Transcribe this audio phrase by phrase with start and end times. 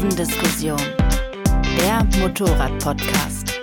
[0.00, 0.80] Kurvendiskussion,
[1.76, 3.60] der Motorrad-Podcast.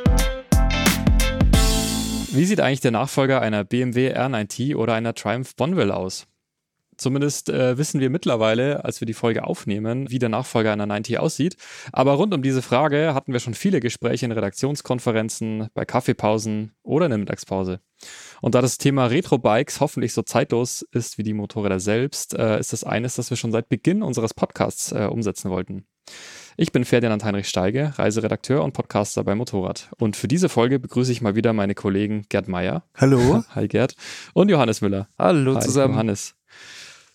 [2.31, 6.27] Wie sieht eigentlich der Nachfolger einer BMW R9T oder einer Triumph Bonville aus?
[6.95, 11.17] Zumindest äh, wissen wir mittlerweile, als wir die Folge aufnehmen, wie der Nachfolger einer 90
[11.17, 11.57] aussieht.
[11.91, 17.07] Aber rund um diese Frage hatten wir schon viele Gespräche in Redaktionskonferenzen, bei Kaffeepausen oder
[17.07, 17.79] in der Mittagspause.
[18.41, 22.73] Und da das Thema Retro-Bikes hoffentlich so zeitlos ist wie die Motorräder selbst, äh, ist
[22.73, 25.87] das eines, das wir schon seit Beginn unseres Podcasts äh, umsetzen wollten.
[26.59, 29.89] Ich bin Ferdinand Heinrich Steige, Reiseredakteur und Podcaster bei Motorrad.
[29.99, 32.83] Und für diese Folge begrüße ich mal wieder meine Kollegen Gerd Meier.
[32.95, 33.43] Hallo.
[33.55, 33.95] Hi Gerd.
[34.33, 35.07] Und Johannes Müller.
[35.19, 35.93] Hallo Hi, zusammen.
[35.93, 36.35] Johannes.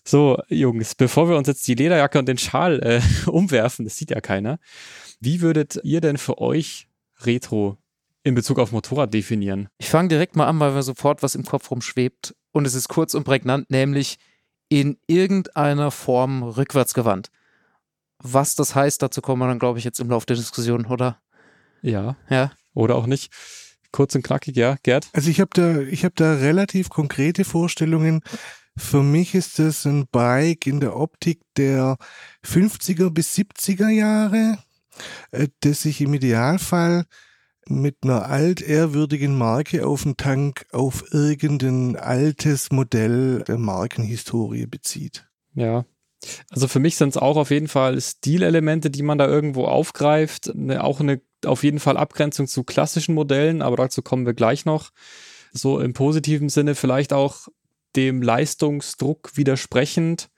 [0.05, 4.11] So, Jungs, bevor wir uns jetzt die Lederjacke und den Schal äh, umwerfen, das sieht
[4.11, 4.59] ja keiner,
[5.19, 6.87] wie würdet ihr denn für euch
[7.21, 7.77] Retro
[8.23, 9.67] in Bezug auf Motorrad definieren?
[9.77, 12.33] Ich fange direkt mal an, weil mir sofort was im Kopf rumschwebt.
[12.51, 14.19] Und es ist kurz und prägnant, nämlich
[14.69, 17.29] in irgendeiner Form rückwärtsgewandt.
[18.23, 21.19] Was das heißt, dazu kommen wir dann, glaube ich, jetzt im Laufe der Diskussion, oder?
[21.81, 22.15] Ja.
[22.29, 22.51] Ja.
[22.73, 23.31] Oder auch nicht.
[23.91, 25.09] Kurz und knackig, ja, Gerd?
[25.13, 28.21] Also ich habe da, ich habe da relativ konkrete Vorstellungen.
[28.75, 31.97] Für mich ist das ein Bike in der Optik der
[32.43, 34.57] 50er bis 70er Jahre,
[35.31, 37.05] äh, das sich im Idealfall
[37.67, 45.27] mit einer altehrwürdigen Marke auf den Tank auf irgendein altes Modell der Markenhistorie bezieht.
[45.53, 45.85] Ja.
[46.49, 50.51] Also für mich sind es auch auf jeden Fall Stilelemente, die man da irgendwo aufgreift.
[50.55, 54.65] Ne, auch eine auf jeden Fall Abgrenzung zu klassischen Modellen, aber dazu kommen wir gleich
[54.65, 54.91] noch.
[55.51, 57.47] So im positiven Sinne vielleicht auch
[57.95, 60.29] dem Leistungsdruck widersprechend,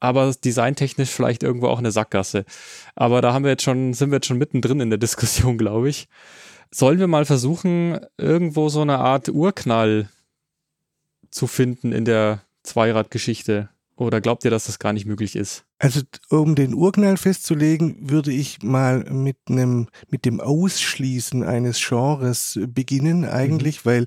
[0.00, 2.44] aber designtechnisch vielleicht irgendwo auch eine Sackgasse.
[2.96, 5.88] Aber da haben wir jetzt schon, sind wir jetzt schon mittendrin in der Diskussion, glaube
[5.88, 6.08] ich.
[6.70, 10.08] Sollen wir mal versuchen, irgendwo so eine Art Urknall
[11.30, 13.68] zu finden in der Zweiradgeschichte?
[14.02, 15.64] Oder glaubt ihr, dass das gar nicht möglich ist?
[15.78, 22.60] Also um den Urknall festzulegen, würde ich mal mit einem mit dem Ausschließen eines Genres
[22.68, 23.88] beginnen eigentlich, mhm.
[23.90, 24.06] weil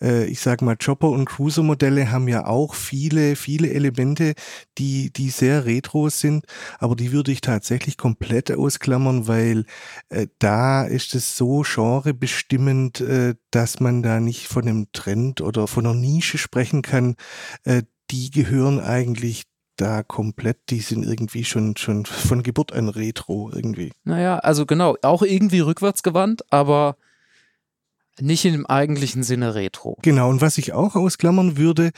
[0.00, 4.32] äh, ich sage mal Chopper und Cruiser Modelle haben ja auch viele viele Elemente,
[4.78, 6.46] die die sehr retro sind,
[6.78, 9.66] aber die würde ich tatsächlich komplett ausklammern, weil
[10.08, 15.66] äh, da ist es so genrebestimmend, äh, dass man da nicht von einem Trend oder
[15.66, 17.16] von einer Nische sprechen kann.
[17.64, 19.44] Äh, die gehören eigentlich
[19.76, 23.92] da komplett, die sind irgendwie schon, schon von Geburt an Retro irgendwie.
[24.04, 26.96] Naja, also genau, auch irgendwie rückwärtsgewandt, aber
[28.20, 29.96] nicht im eigentlichen Sinne Retro.
[30.02, 31.90] Genau, und was ich auch ausklammern würde,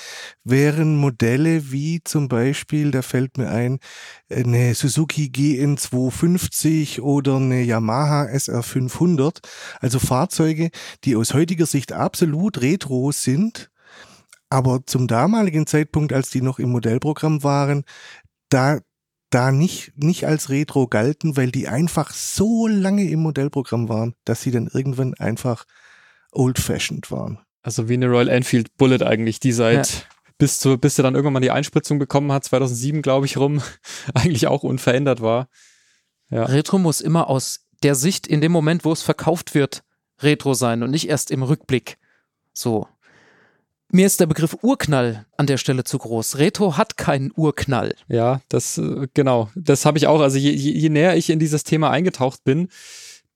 [0.44, 3.80] wären Modelle wie zum Beispiel, da fällt mir ein,
[4.30, 9.38] eine Suzuki GN250 oder eine Yamaha SR500,
[9.80, 10.70] also Fahrzeuge,
[11.02, 13.71] die aus heutiger Sicht absolut retro sind,
[14.52, 17.84] aber zum damaligen Zeitpunkt, als die noch im Modellprogramm waren,
[18.50, 18.80] da
[19.30, 24.42] da nicht, nicht als Retro galten, weil die einfach so lange im Modellprogramm waren, dass
[24.42, 25.64] sie dann irgendwann einfach
[26.32, 27.38] old-fashioned waren.
[27.62, 30.00] Also wie eine Royal Enfield Bullet eigentlich, die seit ja.
[30.36, 33.62] bis zu, bis sie dann irgendwann mal die Einspritzung bekommen hat, 2007 glaube ich rum,
[34.14, 35.48] eigentlich auch unverändert war.
[36.28, 36.44] Ja.
[36.44, 39.82] Retro muss immer aus der Sicht in dem Moment, wo es verkauft wird,
[40.20, 41.96] Retro sein und nicht erst im Rückblick.
[42.52, 42.86] So.
[43.94, 46.38] Mir ist der Begriff Urknall an der Stelle zu groß.
[46.38, 47.94] Retro hat keinen Urknall.
[48.08, 49.50] Ja, das, äh, genau.
[49.54, 50.22] Das habe ich auch.
[50.22, 52.68] Also je, je, je näher ich in dieses Thema eingetaucht bin,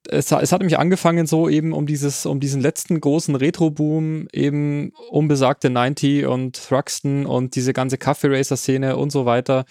[0.08, 4.92] es, es, hat mich angefangen so eben um dieses, um diesen letzten großen Retro-Boom, eben
[5.10, 9.66] um besagte 90 und Thruxton und diese ganze Kaffee-Racer-Szene und so weiter.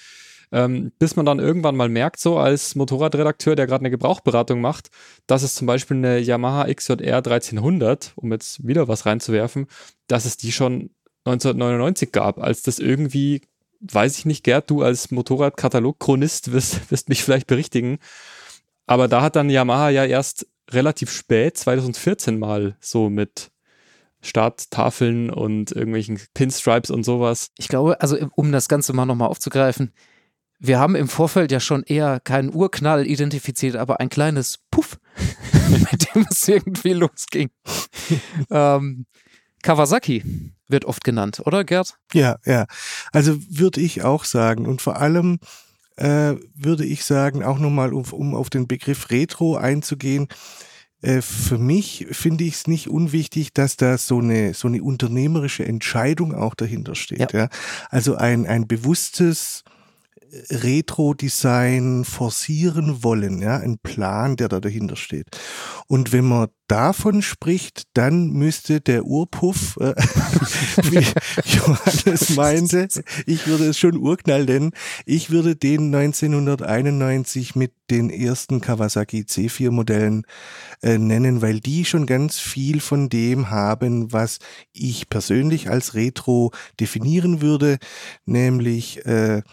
[0.52, 4.90] Ähm, bis man dann irgendwann mal merkt, so als Motorradredakteur, der gerade eine Gebrauchberatung macht,
[5.28, 9.68] dass es zum Beispiel eine Yamaha XJR 1300, um jetzt wieder was reinzuwerfen,
[10.08, 10.92] dass es die schon
[11.26, 13.42] 1999 gab, als das irgendwie,
[13.80, 17.98] weiß ich nicht, Gerd, du als Motorradkatalog-Chronist wirst, wirst mich vielleicht berichtigen,
[18.86, 23.52] aber da hat dann Yamaha ja erst relativ spät, 2014 mal so mit
[24.22, 27.52] Starttafeln und irgendwelchen Pinstripes und sowas.
[27.58, 29.94] Ich glaube, also um das Ganze mal nochmal aufzugreifen,
[30.68, 34.98] wir haben im Vorfeld ja schon eher keinen Urknall identifiziert, aber ein kleines Puff,
[35.70, 37.50] mit dem es irgendwie losging.
[38.50, 39.06] ähm,
[39.62, 40.24] Kawasaki
[40.68, 41.98] wird oft genannt, oder Gerd?
[42.14, 42.66] Ja, ja.
[43.12, 44.66] Also würde ich auch sagen.
[44.66, 45.40] Und vor allem
[45.98, 50.28] äh, würde ich sagen, auch nochmal, um, um auf den Begriff Retro einzugehen,
[51.02, 55.66] äh, für mich finde ich es nicht unwichtig, dass da so eine, so eine unternehmerische
[55.66, 57.34] Entscheidung auch dahinter steht.
[57.34, 57.40] Ja.
[57.42, 57.50] ja?
[57.90, 59.64] Also ein, ein bewusstes
[60.50, 65.28] Retro-Design forcieren wollen, ja, ein Plan, der da dahinter steht.
[65.88, 69.94] Und wenn man davon spricht, dann müsste der Urpuff, äh,
[70.84, 71.06] wie
[71.58, 72.88] Johannes meinte,
[73.26, 74.72] ich würde es schon Urknall nennen,
[75.06, 80.26] ich würde den 1991 mit den ersten Kawasaki C4 Modellen
[80.82, 84.40] äh, nennen, weil die schon ganz viel von dem haben, was
[84.74, 87.78] ich persönlich als Retro definieren würde,
[88.26, 89.44] nämlich äh,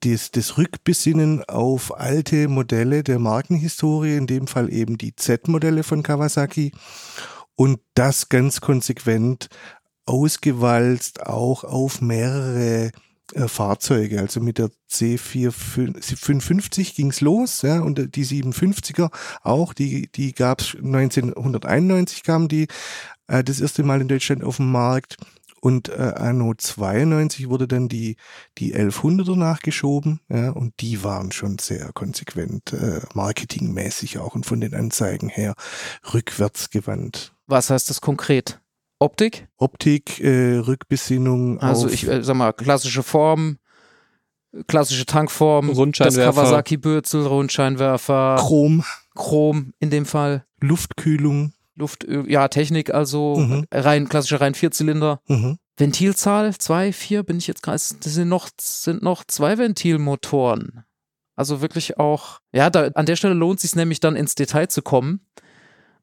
[0.00, 6.02] das, das Rückbesinnen auf alte Modelle der Markenhistorie, in dem Fall eben die Z-Modelle von
[6.02, 6.72] Kawasaki
[7.54, 9.48] und das ganz konsequent
[10.06, 12.90] ausgewalzt auch auf mehrere
[13.34, 14.20] äh, Fahrzeuge.
[14.20, 19.10] Also mit der C455 ging's los, ja, und die 750er
[19.42, 22.68] auch, die, die gab's 1991 kamen die
[23.26, 25.16] äh, das erste Mal in Deutschland auf den Markt.
[25.66, 28.14] Und äh, anno 92 wurde dann die,
[28.56, 34.60] die 1100er nachgeschoben, ja, und die waren schon sehr konsequent, äh, marketingmäßig auch und von
[34.60, 35.54] den Anzeigen her
[36.14, 37.34] rückwärts gewandt.
[37.48, 38.60] Was heißt das konkret?
[39.00, 39.48] Optik?
[39.56, 41.58] Optik, äh, Rückbesinnung.
[41.58, 43.58] Also ich äh, sag mal, klassische Form,
[44.68, 46.26] klassische Tankform, Rundscheinwerfer.
[46.26, 48.84] das Kawasaki-Bürzel, Rundscheinwerfer, Chrom,
[49.16, 51.54] Chrom in dem Fall, Luftkühlung.
[51.76, 53.64] Luft, ja, Technik, also Mhm.
[53.72, 55.20] rein klassische rein Vierzylinder.
[55.28, 55.58] Mhm.
[55.76, 60.84] Ventilzahl, zwei, vier, bin ich jetzt gerade, das sind noch, sind noch zwei Ventilmotoren.
[61.36, 64.80] Also wirklich auch, ja, da, an der Stelle lohnt sich nämlich dann ins Detail zu
[64.80, 65.20] kommen.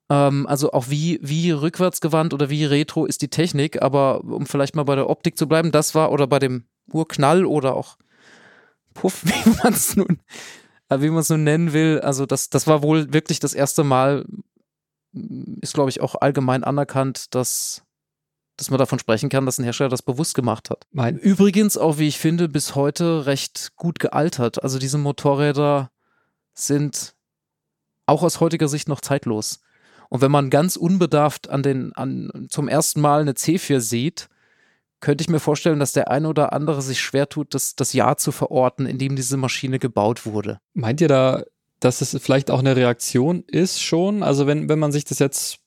[0.10, 4.76] Ähm, also auch wie, wie rückwärtsgewandt oder wie retro ist die Technik, aber um vielleicht
[4.76, 7.98] mal bei der Optik zu bleiben, das war, oder bei dem Urknall oder auch
[8.94, 10.20] Puff, wie man es nun,
[10.90, 13.84] äh, wie man es nun nennen will, also das, das war wohl wirklich das erste
[13.84, 14.26] Mal,
[15.62, 17.84] ist glaube ich auch allgemein anerkannt, dass
[18.58, 20.86] dass man davon sprechen kann, dass ein Hersteller das bewusst gemacht hat.
[20.92, 24.62] Mein, Übrigens auch, wie ich finde, bis heute recht gut gealtert.
[24.62, 25.90] Also diese Motorräder
[26.54, 27.16] sind
[28.06, 29.62] auch aus heutiger Sicht noch zeitlos.
[30.10, 34.30] Und wenn man ganz unbedarft an den, an, zum ersten Mal eine C4 sieht,
[35.00, 38.18] könnte ich mir vorstellen, dass der eine oder andere sich schwer tut, das, das Jahr
[38.18, 40.60] zu verorten, in dem diese Maschine gebaut wurde.
[40.74, 41.44] meint ihr da,
[41.84, 44.24] dass es vielleicht auch eine Reaktion ist schon?
[44.24, 45.60] Also wenn, wenn man sich das jetzt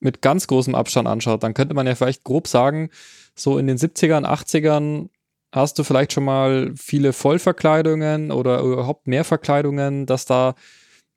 [0.00, 2.90] mit ganz großem Abstand anschaut, dann könnte man ja vielleicht grob sagen,
[3.34, 5.08] so in den 70ern, 80ern
[5.52, 10.54] hast du vielleicht schon mal viele Vollverkleidungen oder überhaupt mehr Verkleidungen, dass da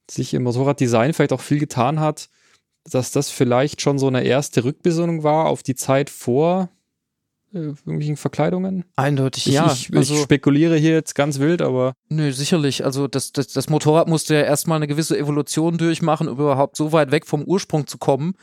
[0.09, 2.29] sich im Motorraddesign vielleicht auch viel getan hat,
[2.83, 6.69] dass das vielleicht schon so eine erste Rückbesinnung war auf die Zeit vor
[7.55, 8.85] irgendwelchen Verkleidungen.
[8.95, 9.71] Eindeutig, Ich, ja.
[9.71, 12.85] ich, ich also, spekuliere hier jetzt ganz wild, aber nö, sicherlich.
[12.85, 16.91] Also das, das, das Motorrad musste ja erstmal eine gewisse Evolution durchmachen, um überhaupt so
[16.91, 18.35] weit weg vom Ursprung zu kommen.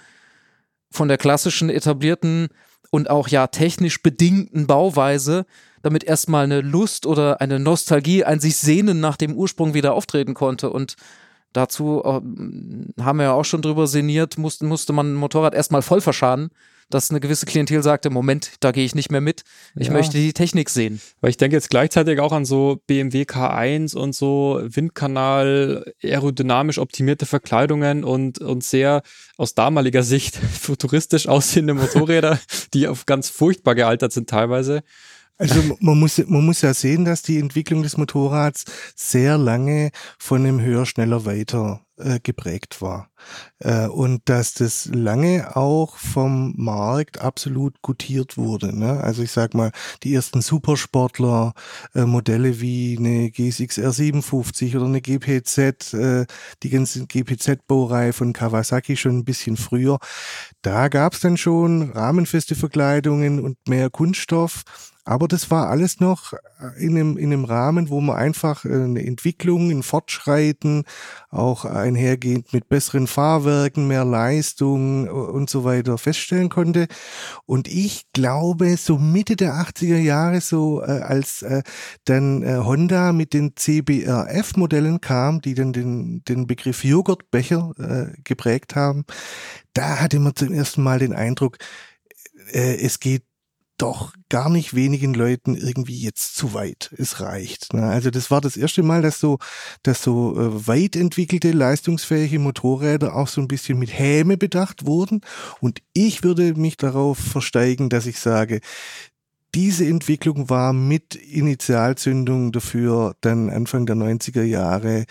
[0.91, 2.49] Von der klassischen, etablierten
[2.91, 5.47] und auch ja technisch bedingten Bauweise,
[5.83, 10.35] damit erstmal eine Lust oder eine Nostalgie, ein sich Sehnen nach dem Ursprung wieder auftreten
[10.35, 10.71] konnte.
[10.71, 10.97] Und
[11.53, 15.83] dazu äh, haben wir ja auch schon drüber sinniert, musste, musste man ein Motorrad erstmal
[15.83, 16.51] voll verschaden,
[16.95, 19.43] dass eine gewisse Klientel sagte, Moment, da gehe ich nicht mehr mit.
[19.77, 19.93] Ich Ja.
[19.93, 21.01] möchte die Technik sehen.
[21.21, 27.27] Weil ich denke jetzt gleichzeitig auch an so BMW K1 und so Windkanal, aerodynamisch optimierte
[27.27, 29.03] Verkleidungen und, und sehr
[29.37, 32.39] aus damaliger Sicht futuristisch aussehende Motorräder,
[32.75, 34.83] die auf ganz furchtbar gealtert sind teilweise.
[35.43, 40.45] Also man muss, man muss ja sehen, dass die Entwicklung des Motorrads sehr lange von
[40.45, 43.11] dem Höher, Schneller, Weiter äh, geprägt war.
[43.59, 48.79] Äh, und dass das lange auch vom Markt absolut gutiert wurde.
[48.79, 49.01] Ne?
[49.03, 49.73] Also ich sag mal,
[50.05, 51.55] die ersten Supersportler,
[51.97, 56.27] äh, Modelle wie eine G6 R57 oder eine GPZ, äh,
[56.63, 59.99] die ganze GPZ-Baureihe von Kawasaki schon ein bisschen früher,
[60.63, 64.63] da gab's dann schon rahmenfeste Verkleidungen und mehr Kunststoff.
[65.05, 66.33] Aber das war alles noch
[66.79, 70.85] in einem, in einem Rahmen, wo man einfach äh, eine Entwicklung, ein Fortschreiten,
[71.31, 76.87] auch einhergehend mit besseren Fahrwerken, mehr Leistung und so weiter feststellen konnte.
[77.47, 81.63] Und ich glaube, so Mitte der 80er Jahre, so äh, als äh,
[82.05, 88.77] dann äh, Honda mit den CBRF-Modellen kam, die dann den, den Begriff Joghurtbecher äh, geprägt
[88.77, 89.05] haben,
[89.75, 91.59] da hatte man zum ersten Mal den Eindruck,
[92.53, 93.25] äh, es geht
[93.79, 96.95] doch gar nicht wenigen Leuten irgendwie jetzt zu weit.
[96.97, 97.73] Es reicht.
[97.75, 97.83] Ne?
[97.83, 99.39] Also das war das erste Mal, dass so,
[99.83, 105.21] dass so äh, weit entwickelte, leistungsfähige Motorräder auch so ein bisschen mit Häme bedacht wurden.
[105.61, 108.61] Und ich würde mich darauf versteigen, dass ich sage,
[109.55, 115.05] diese Entwicklung war mit Initialzündung dafür, dann Anfang der 90er Jahre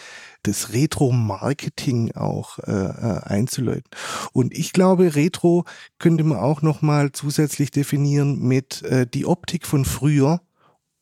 [0.44, 3.90] das Retro-Marketing auch äh, äh, einzuläuten.
[4.34, 5.66] Und ich glaube, Retro
[6.00, 10.42] könnte man auch nochmal zusätzlich definieren mit äh, die Optik von früher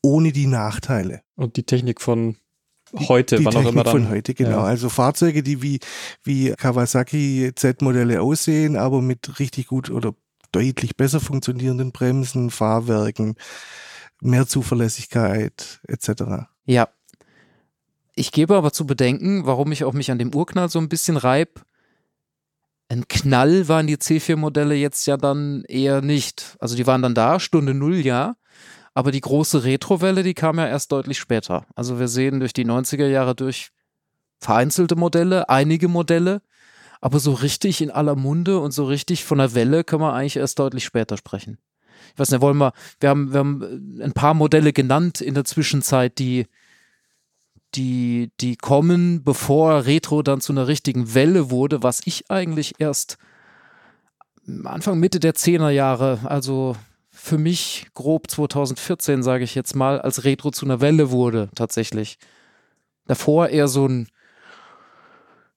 [0.02, 1.22] ohne die Nachteile.
[1.36, 2.36] Und die Technik von
[2.94, 3.92] heute, die wann Technik auch immer dann.
[3.92, 4.58] von heute, genau.
[4.58, 4.64] Ja.
[4.64, 5.80] Also Fahrzeuge, die wie,
[6.22, 10.14] wie Kawasaki Z-Modelle aussehen, aber mit richtig gut oder
[10.52, 13.36] deutlich besser funktionierenden Bremsen, Fahrwerken,
[14.20, 16.48] mehr Zuverlässigkeit etc.
[16.64, 16.88] Ja.
[18.14, 21.16] Ich gebe aber zu bedenken, warum ich auch mich an dem Urknall so ein bisschen
[21.16, 21.62] reib.
[22.88, 26.56] Ein Knall waren die C4-Modelle jetzt ja dann eher nicht.
[26.58, 28.36] Also die waren dann da, Stunde Null, ja.
[28.94, 31.66] Aber die große Retrowelle, die kam ja erst deutlich später.
[31.76, 33.70] Also wir sehen durch die 90er Jahre durch
[34.40, 36.42] vereinzelte Modelle, einige Modelle,
[37.00, 40.36] aber so richtig in aller Munde und so richtig von der Welle können wir eigentlich
[40.36, 41.58] erst deutlich später sprechen.
[42.12, 45.44] Ich weiß nicht, wollen wir, wir haben, wir haben ein paar Modelle genannt in der
[45.44, 46.46] Zwischenzeit, die,
[47.74, 53.16] die, die kommen, bevor Retro dann zu einer richtigen Welle wurde, was ich eigentlich erst
[54.64, 56.76] Anfang, Mitte der 10er Jahre, also
[57.10, 62.18] für mich grob 2014, sage ich jetzt mal, als Retro zu einer Welle wurde, tatsächlich.
[63.06, 64.08] Davor eher so ein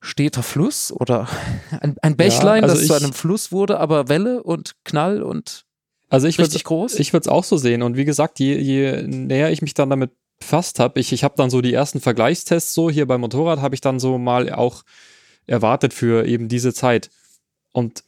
[0.06, 1.28] steter Fluss oder
[1.82, 5.66] ein, ein Bächlein, also das zu ich- einem Fluss wurde, aber Welle und Knall und
[6.10, 7.00] Also ich richtig groß.
[7.00, 7.82] ich würde es auch so sehen.
[7.82, 11.36] Und wie gesagt, je, je näher ich mich dann damit befasst habe, ich, ich habe
[11.38, 14.84] dann so die ersten Vergleichstests so hier beim Motorrad, habe ich dann so mal auch
[15.48, 17.10] erwartet für eben diese Zeit.
[17.72, 18.04] Und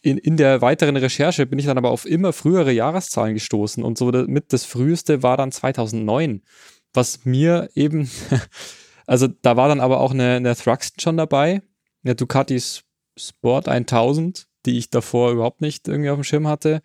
[0.00, 3.82] in, in der weiteren Recherche bin ich dann aber auf immer frühere Jahreszahlen gestoßen.
[3.84, 6.42] Und so mit das früheste war dann 2009,
[6.94, 8.08] was mir eben,
[9.08, 11.62] also da war dann aber auch eine, eine Thruxton schon dabei,
[12.04, 12.60] eine Ducati
[13.16, 16.82] Sport 1000, die ich davor überhaupt nicht irgendwie auf dem Schirm hatte.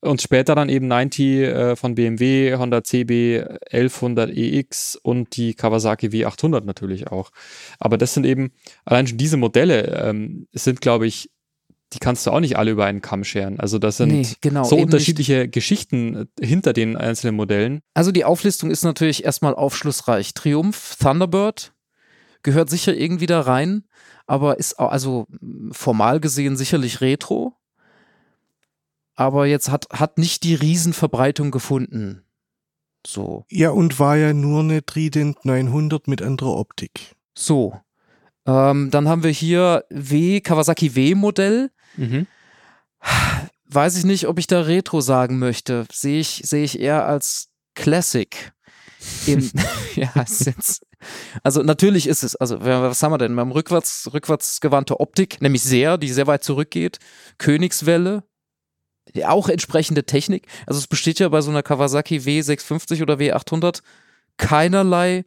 [0.00, 6.08] Und später dann eben 90 äh, von BMW, Honda CB 1100 EX und die Kawasaki
[6.08, 7.30] W800 natürlich auch.
[7.78, 8.50] Aber das sind eben,
[8.84, 11.30] allein schon diese Modelle ähm, sind, glaube ich,
[11.92, 13.60] die kannst du auch nicht alle über einen Kamm scheren.
[13.60, 17.80] Also das sind Nee, genau, so unterschiedliche Geschichten äh, hinter den einzelnen Modellen.
[17.94, 20.34] Also die Auflistung ist natürlich erstmal aufschlussreich.
[20.34, 21.72] Triumph, Thunderbird
[22.42, 23.84] gehört sicher irgendwie da rein,
[24.26, 25.26] aber ist also
[25.70, 27.54] formal gesehen sicherlich Retro.
[29.14, 32.24] Aber jetzt hat, hat nicht die Riesenverbreitung gefunden.
[33.06, 33.44] So.
[33.50, 37.14] Ja, und war ja nur eine Trident 900 mit anderer Optik.
[37.36, 37.74] So.
[38.46, 41.70] Ähm, dann haben wir hier W, Kawasaki W-Modell.
[43.68, 45.86] Weiß ich nicht, ob ich da Retro sagen möchte.
[45.90, 48.52] Sehe ich, sehe ich eher als Classic.
[49.26, 49.50] Im,
[49.94, 50.86] ja, jetzt,
[51.42, 53.34] also natürlich ist es, also was haben wir denn?
[53.34, 56.98] Wir haben rückwärts, rückwärts gewandte Optik, nämlich sehr, die sehr weit zurückgeht.
[57.38, 58.24] Königswelle,
[59.24, 60.46] auch entsprechende Technik.
[60.66, 63.82] Also es besteht ja bei so einer Kawasaki W650 oder W800
[64.36, 65.24] keinerlei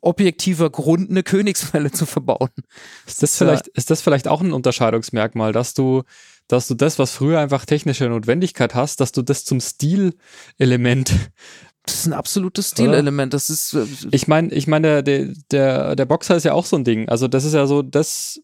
[0.00, 2.50] objektiver Grund, eine Königswelle zu verbauen.
[3.06, 3.46] Ist das Ja.
[3.46, 6.02] vielleicht, ist das vielleicht auch ein Unterscheidungsmerkmal, dass du,
[6.48, 11.12] dass du das, was früher einfach technische Notwendigkeit hast, dass du das zum Stilelement
[11.86, 13.32] Das ist ein absolutes Stilelement.
[13.32, 16.76] Das ist äh, Ich meine, ich meine, der, der, der Boxer ist ja auch so
[16.76, 17.08] ein Ding.
[17.08, 18.40] Also, das ist ja so, das,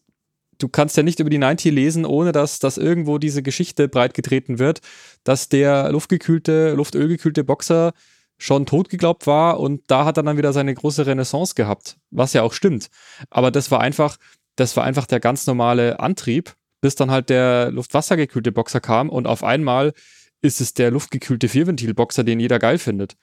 [0.57, 4.57] du kannst ja nicht über die 90 lesen, ohne dass, dass irgendwo diese Geschichte breitgetreten
[4.57, 4.81] wird,
[5.23, 7.93] dass der luftgekühlte, luftölgekühlte Boxer
[8.37, 12.33] schon tot geglaubt war und da hat er dann wieder seine große Renaissance gehabt, was
[12.33, 12.87] ja auch stimmt.
[13.29, 14.17] Aber das war einfach,
[14.55, 19.25] das war einfach der ganz normale Antrieb, bis dann halt der luftwassergekühlte Boxer kam und
[19.27, 19.93] auf einmal
[20.41, 23.15] ist es der luftgekühlte Vierventilboxer, den jeder geil findet.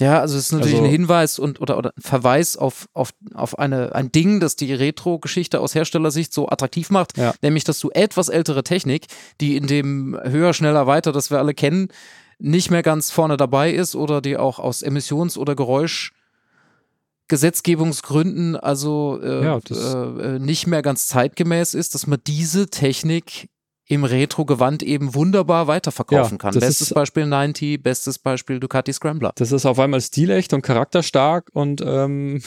[0.00, 3.10] Ja, also es ist natürlich Also- ein Hinweis und oder, oder ein Verweis auf, auf,
[3.34, 7.34] auf eine, ein Ding, das die Retro-Geschichte aus Herstellersicht so attraktiv macht, Ja.
[7.42, 9.06] nämlich dass du etwas ältere Technik,
[9.40, 11.88] die in dem höher, schneller, weiter, das wir alle kennen,
[12.38, 19.44] nicht mehr ganz vorne dabei ist oder die auch aus Emissions- oder Geräuschgesetzgebungsgründen also äh,
[19.44, 23.48] Ja, äh, nicht mehr ganz zeitgemäß ist, dass man diese Technik
[23.90, 26.52] im Retro-Gewand eben wunderbar weiterverkaufen Ja, kann.
[26.54, 29.32] Bestes ist- Beispiel 90, bestes Beispiel Ducati Scrambler.
[29.36, 32.42] Das ist auf einmal stilecht und charakterstark und ähm,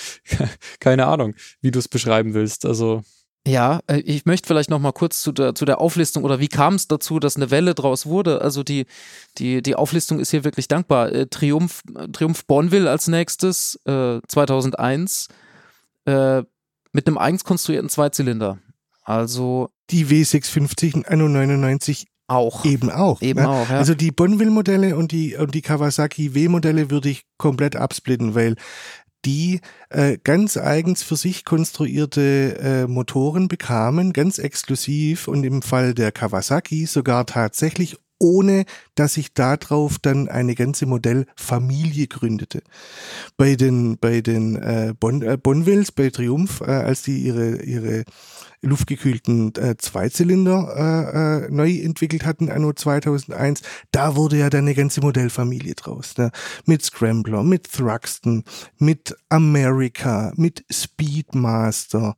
[0.80, 2.66] keine Ahnung, wie du es beschreiben willst.
[2.66, 3.02] Also
[3.46, 6.48] Ja, äh, ich möchte vielleicht noch mal kurz zu der, zu der Auflistung oder wie
[6.48, 8.40] kam es dazu, dass eine Welle draus wurde.
[8.40, 8.86] Also die,
[9.38, 11.12] die, die Auflistung ist hier wirklich dankbar.
[11.12, 11.82] Äh, Triumph,
[12.12, 15.28] Triumph Bonville als nächstes, äh, 2001,
[16.04, 16.42] äh,
[16.92, 18.58] mit einem eigens konstruierten Zweizylinder.
[19.02, 22.64] Also Die W650 Anno 99 auch.
[22.64, 23.20] eben auch.
[23.20, 23.48] Eben ne?
[23.48, 23.78] auch, ja.
[23.78, 28.56] Also die Bonneville-Modelle und die, und die Kawasaki W-Modelle würde ich komplett absplitten, weil
[29.24, 29.60] die
[29.90, 36.12] äh, ganz eigens für sich konstruierte äh, Motoren bekamen, ganz exklusiv und im Fall der
[36.12, 38.64] Kawasaki sogar tatsächlich ohne
[38.94, 42.62] dass sich darauf dann eine ganze Modellfamilie gründete.
[43.36, 48.04] Bei den, bei den äh, bon, äh, Bonvilles, bei Triumph, äh, als die ihre, ihre
[48.62, 54.74] luftgekühlten äh, Zweizylinder äh, äh, neu entwickelt hatten, anno 2001, da wurde ja dann eine
[54.74, 56.16] ganze Modellfamilie draus.
[56.16, 56.30] Ne?
[56.64, 58.44] Mit Scrambler, mit Thruxton,
[58.78, 62.16] mit America, mit Speedmaster.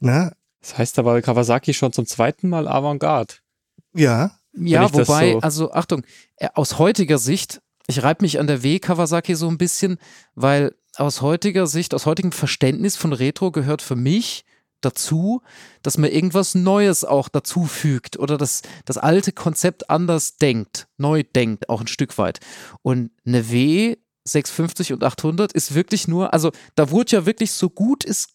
[0.00, 0.32] Na?
[0.60, 3.34] Das heißt aber Kawasaki schon zum zweiten Mal Avantgarde.
[3.94, 4.32] Ja.
[4.56, 6.02] Ja, wobei, so also Achtung,
[6.36, 9.98] äh, aus heutiger Sicht, ich reibe mich an der W Kawasaki so ein bisschen,
[10.34, 14.44] weil aus heutiger Sicht, aus heutigem Verständnis von Retro gehört für mich
[14.80, 15.42] dazu,
[15.82, 21.22] dass man irgendwas Neues auch dazu fügt oder das, das alte Konzept anders denkt, neu
[21.22, 22.40] denkt, auch ein Stück weit.
[22.82, 27.68] Und eine W 650 und 800 ist wirklich nur, also da wurde ja wirklich so
[27.68, 28.28] gut es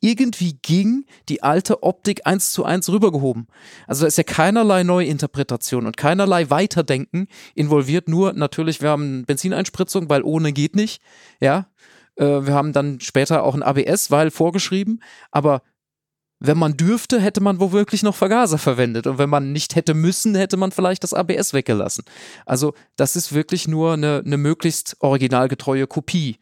[0.00, 3.46] irgendwie ging, die alte Optik eins zu eins rübergehoben.
[3.86, 10.08] Also da ist ja keinerlei Neuinterpretation und keinerlei Weiterdenken involviert, nur natürlich, wir haben Benzineinspritzung,
[10.08, 11.02] weil ohne geht nicht,
[11.40, 11.68] ja.
[12.16, 15.62] Äh, wir haben dann später auch ein ABS, weil vorgeschrieben, aber
[16.38, 19.06] wenn man dürfte, hätte man womöglich noch Vergaser verwendet.
[19.06, 22.04] Und wenn man nicht hätte müssen, hätte man vielleicht das ABS weggelassen.
[22.44, 26.38] Also das ist wirklich nur eine, eine möglichst originalgetreue Kopie.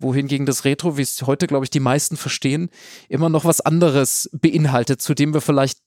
[0.00, 2.70] Wohingegen das Retro, wie es heute, glaube ich, die meisten verstehen,
[3.08, 5.78] immer noch was anderes beinhaltet, zu dem wir vielleicht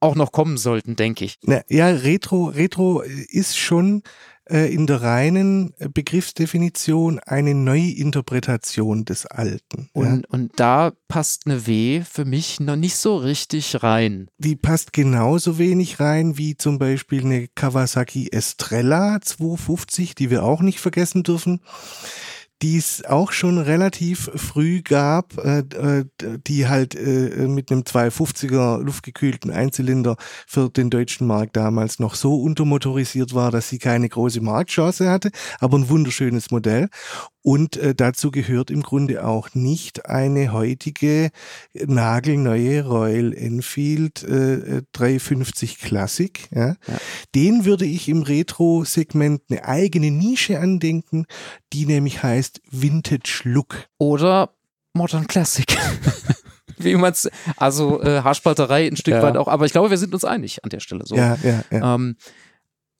[0.00, 1.38] auch noch kommen sollten, denke ich.
[1.68, 4.02] Ja, Retro, Retro ist schon
[4.50, 9.88] äh, in der reinen Begriffsdefinition eine Neuinterpretation des Alten.
[9.94, 10.28] Und, ja.
[10.28, 14.28] und da passt eine W für mich noch nicht so richtig rein.
[14.36, 20.60] Die passt genauso wenig rein wie zum Beispiel eine Kawasaki Estrella 250, die wir auch
[20.60, 21.60] nicht vergessen dürfen
[22.62, 26.04] die es auch schon relativ früh gab, äh, äh
[26.46, 32.40] die halt äh, mit einem 250er luftgekühlten Einzylinder für den deutschen Markt damals noch so
[32.40, 35.30] untermotorisiert war, dass sie keine große Marktchance hatte,
[35.60, 36.88] aber ein wunderschönes Modell.
[37.46, 41.30] Und äh, dazu gehört im Grunde auch nicht eine heutige
[41.74, 46.48] nagelneue Royal Enfield äh, 350 Classic.
[46.54, 46.68] Ja?
[46.68, 46.76] ja.
[47.34, 51.26] Den würde ich im Retro-Segment eine eigene Nische andenken,
[51.74, 53.88] die nämlich heißt Vintage Look.
[53.98, 54.54] Oder
[54.94, 55.66] Modern Classic.
[56.78, 59.22] Wie man es, also äh, Haarspalterei ein Stück ja.
[59.22, 61.14] weit auch, aber ich glaube, wir sind uns einig an der Stelle so.
[61.14, 61.94] Ja, ja, ja.
[61.94, 62.16] Ähm,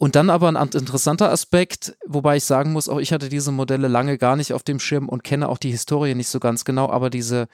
[0.04, 3.88] und dann aber ein interessanter Aspekt, wobei ich sagen muss, auch ich hatte diese Modelle
[3.88, 6.90] lange gar nicht auf dem Schirm und kenne auch die Historie nicht so ganz genau,
[6.90, 7.49] aber diese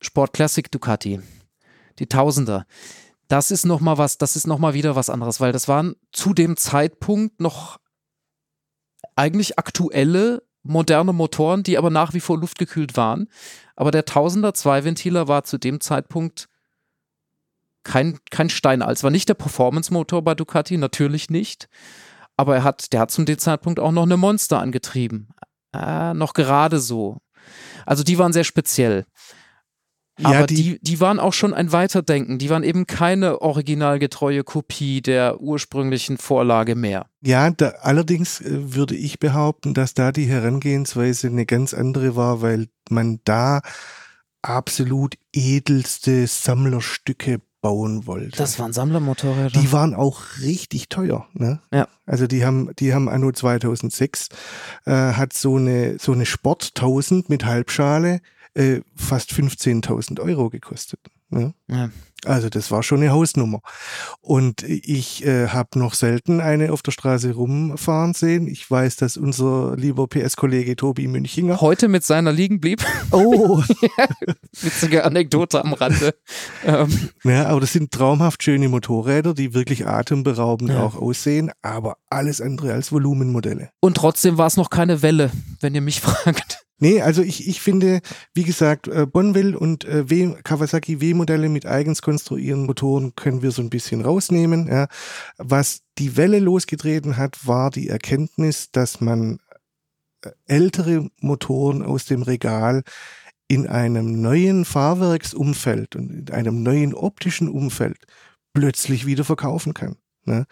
[0.00, 1.20] Sport Classic Ducati,
[1.98, 2.64] die Tausender,
[3.28, 5.96] das ist noch mal was, das ist noch mal wieder was anderes, weil das waren
[6.12, 7.78] zu dem Zeitpunkt noch
[9.14, 13.28] eigentlich aktuelle moderne Motoren, die aber nach wie vor luftgekühlt waren.
[13.74, 16.48] Aber der Tausender Zweiventiler war zu dem Zeitpunkt
[17.86, 18.82] kein, kein Stein.
[18.82, 21.68] Es war nicht der Performance-Motor bei Ducati, natürlich nicht.
[22.36, 25.28] Aber er hat, der hat zum Zeitpunkt auch noch eine Monster angetrieben.
[25.72, 27.18] Äh, noch gerade so.
[27.86, 29.06] Also die waren sehr speziell.
[30.22, 32.38] Aber ja, die, die, die, waren auch schon ein Weiterdenken.
[32.38, 37.06] Die waren eben keine originalgetreue Kopie der ursprünglichen Vorlage mehr.
[37.22, 42.40] Ja, da, allerdings äh, würde ich behaupten, dass da die Herangehensweise eine ganz andere war,
[42.40, 43.60] weil man da
[44.42, 48.36] absolut edelste Sammlerstücke bauen wollte.
[48.36, 49.60] Das waren Sammlermotorräder.
[49.60, 51.26] Die waren auch richtig teuer.
[51.34, 51.58] Ne?
[51.72, 51.88] Ja.
[52.06, 54.28] Also die haben, die haben anno 2006
[54.84, 58.20] äh, hat so eine so eine Sport 1000 mit Halbschale
[58.54, 61.00] äh, fast 15.000 Euro gekostet.
[61.28, 61.54] Ne?
[61.68, 61.90] Ja.
[62.24, 63.60] Also das war schon eine Hausnummer.
[64.20, 68.48] Und ich äh, habe noch selten eine auf der Straße rumfahren sehen.
[68.48, 72.84] Ich weiß, dass unser lieber PS-Kollege Tobi Münchinger heute mit seiner liegen blieb.
[73.12, 73.62] Oh,
[74.60, 76.14] witzige Anekdote am Rande.
[76.64, 77.10] Ähm.
[77.22, 80.82] Ja, aber das sind traumhaft schöne Motorräder, die wirklich atemberaubend ja.
[80.82, 83.70] auch aussehen, aber alles andere als Volumenmodelle.
[83.80, 86.65] Und trotzdem war es noch keine Welle, wenn ihr mich fragt.
[86.78, 88.00] Nee, also ich, ich finde,
[88.34, 93.50] wie gesagt, äh, Bonville und äh, w, Kawasaki W-Modelle mit eigens konstruierten Motoren können wir
[93.50, 94.68] so ein bisschen rausnehmen.
[94.68, 94.88] Ja.
[95.38, 99.38] Was die Welle losgetreten hat, war die Erkenntnis, dass man
[100.22, 102.82] äh, ältere Motoren aus dem Regal
[103.48, 108.04] in einem neuen Fahrwerksumfeld und in einem neuen optischen Umfeld
[108.52, 109.96] plötzlich wieder verkaufen kann.
[110.26, 110.46] Ne?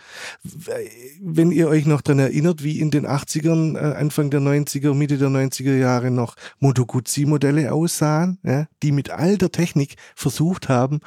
[1.20, 5.18] Wenn ihr euch noch dran erinnert, wie in den 80ern, äh, Anfang der 90er, Mitte
[5.18, 11.00] der 90er Jahre noch Moto Guzzi-Modelle aussahen, ja, die mit all der Technik versucht haben,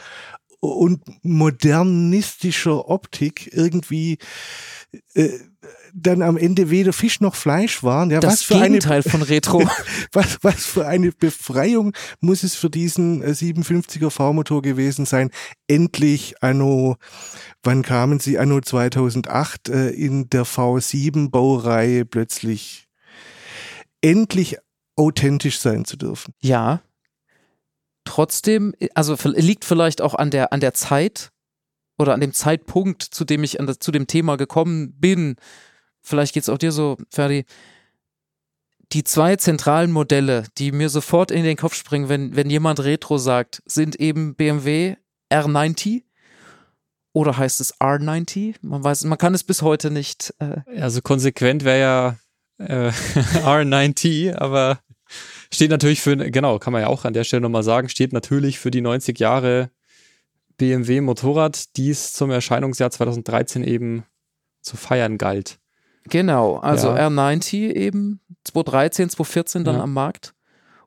[0.60, 4.17] und modernistischer Optik irgendwie
[5.13, 5.30] äh,
[5.93, 8.10] dann am Ende weder Fisch noch Fleisch waren.
[8.12, 9.69] Ja, das was für Gegenteil eine, von Retro.
[10.12, 15.32] was, was für eine Befreiung muss es für diesen 57er äh, V-Motor gewesen sein,
[15.67, 16.97] endlich anno,
[17.63, 18.38] wann kamen sie?
[18.38, 22.88] Anno 2008 äh, in der V7-Baureihe plötzlich
[24.02, 24.58] endlich
[24.96, 26.34] authentisch sein zu dürfen.
[26.41, 26.82] Ja.
[28.04, 31.32] Trotzdem, also liegt vielleicht auch an der, an der Zeit
[31.98, 35.36] oder an dem Zeitpunkt, zu dem ich das, zu dem Thema gekommen bin.
[36.02, 37.46] Vielleicht geht es auch dir so, Ferdi.
[38.93, 43.17] Die zwei zentralen Modelle, die mir sofort in den Kopf springen, wenn, wenn jemand Retro
[43.17, 44.96] sagt, sind eben BMW
[45.30, 46.04] R90
[47.13, 48.56] oder heißt es R90?
[48.62, 50.34] Man weiß, man kann es bis heute nicht.
[50.39, 52.17] Äh also konsequent wäre ja
[52.58, 52.89] äh,
[53.43, 54.80] R90, aber
[55.52, 58.60] steht natürlich für, genau, kann man ja auch an der Stelle nochmal sagen, steht natürlich
[58.60, 59.72] für die 90 Jahre
[60.58, 64.04] BMW Motorrad, die es zum Erscheinungsjahr 2013 eben
[64.62, 65.60] zu feiern galt.
[66.10, 67.08] Genau, also ja.
[67.08, 69.84] R90 eben 2013, 2014 dann ja.
[69.84, 70.34] am Markt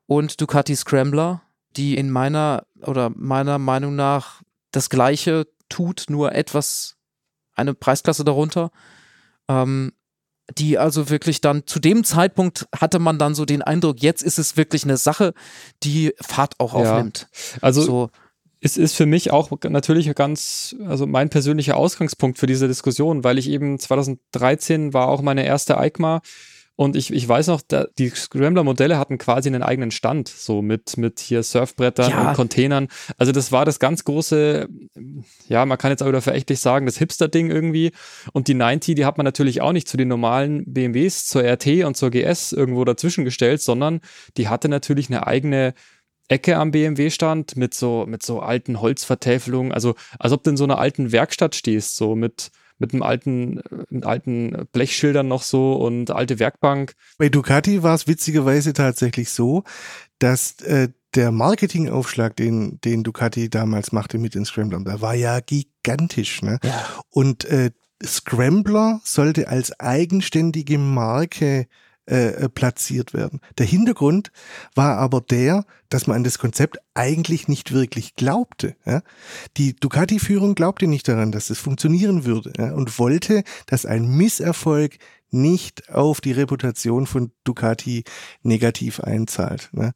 [0.07, 1.41] und Ducati Scrambler,
[1.77, 6.97] die in meiner oder meiner Meinung nach das gleiche tut, nur etwas
[7.55, 8.71] eine Preisklasse darunter.
[9.47, 9.93] Ähm,
[10.57, 14.39] die also wirklich dann zu dem Zeitpunkt hatte man dann so den Eindruck, jetzt ist
[14.39, 15.33] es wirklich eine Sache,
[15.83, 17.27] die Fahrt auch aufnimmt.
[17.31, 17.59] Ja.
[17.61, 18.09] Also so.
[18.59, 23.37] es ist für mich auch natürlich ganz, also mein persönlicher Ausgangspunkt für diese Diskussion, weil
[23.37, 26.21] ich eben 2013 war auch meine erste EICMA
[26.75, 30.97] und ich, ich weiß noch, da, die Scrambler-Modelle hatten quasi einen eigenen Stand, so mit,
[30.97, 32.29] mit hier Surfbrettern ja.
[32.29, 32.87] und Containern.
[33.17, 34.67] Also das war das ganz große,
[35.47, 37.91] ja, man kann jetzt auch wieder verächtlich sagen, das Hipster-Ding irgendwie.
[38.33, 41.83] Und die 90, die hat man natürlich auch nicht zu den normalen BMWs, zur RT
[41.85, 44.01] und zur GS irgendwo dazwischen gestellt, sondern
[44.37, 45.73] die hatte natürlich eine eigene
[46.29, 49.73] Ecke am BMW-Stand mit so, mit so alten Holzvertäfelungen.
[49.73, 53.61] Also, als ob du in so einer alten Werkstatt stehst, so mit, mit einem alten,
[53.89, 56.95] mit alten Blechschildern noch so und alte Werkbank.
[57.17, 59.63] Bei Ducati war es witzigerweise tatsächlich so,
[60.19, 65.39] dass äh, der Marketingaufschlag, den, den Ducati damals machte mit den Scramblern, der war ja
[65.39, 66.41] gigantisch.
[66.41, 66.59] Ne?
[66.63, 66.85] Ja.
[67.09, 67.71] Und äh,
[68.03, 71.67] Scrambler sollte als eigenständige Marke
[72.11, 73.39] äh, platziert werden.
[73.57, 74.31] Der Hintergrund
[74.75, 78.75] war aber der, dass man an das Konzept eigentlich nicht wirklich glaubte.
[78.85, 79.01] Ja?
[79.55, 82.73] Die Ducati-Führung glaubte nicht daran, dass es funktionieren würde ja?
[82.73, 84.97] und wollte, dass ein Misserfolg
[85.29, 88.03] nicht auf die Reputation von Ducati
[88.43, 89.69] negativ einzahlt.
[89.71, 89.93] Ne?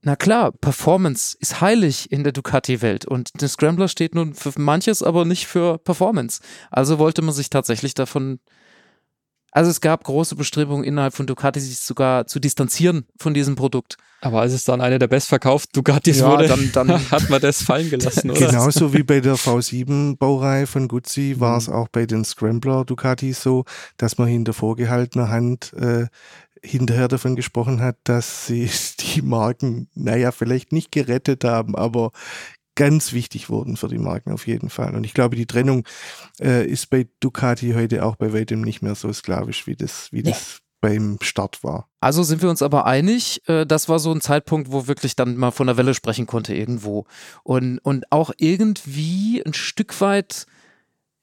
[0.00, 5.00] Na klar, Performance ist heilig in der Ducati-Welt und der Scrambler steht nun für manches,
[5.00, 6.40] aber nicht für Performance.
[6.72, 8.40] Also wollte man sich tatsächlich davon
[9.52, 13.98] also es gab große Bestrebungen innerhalb von Ducati, sich sogar zu distanzieren von diesem Produkt.
[14.22, 17.62] Aber als es dann eine der bestverkauften Ducatis ja, wurde, dann, dann hat man das
[17.62, 18.46] fallen gelassen, oder?
[18.46, 21.74] Genauso wie bei der V7-Baureihe von Guzzi war es mhm.
[21.74, 23.64] auch bei den Scrambler Ducatis so,
[23.98, 26.06] dass man hinter vorgehaltener Hand äh,
[26.62, 32.12] hinterher davon gesprochen hat, dass sie die Marken, naja, vielleicht nicht gerettet haben, aber
[32.74, 34.94] ganz wichtig wurden für die Marken auf jeden Fall.
[34.94, 35.84] Und ich glaube, die Trennung
[36.40, 40.22] äh, ist bei Ducati heute auch bei weitem nicht mehr so sklavisch, wie das, wie
[40.22, 40.30] nee.
[40.30, 41.88] das beim Start war.
[42.00, 45.36] Also sind wir uns aber einig, äh, das war so ein Zeitpunkt, wo wirklich dann
[45.36, 47.06] mal von der Welle sprechen konnte irgendwo.
[47.44, 50.46] Und, und auch irgendwie ein Stück weit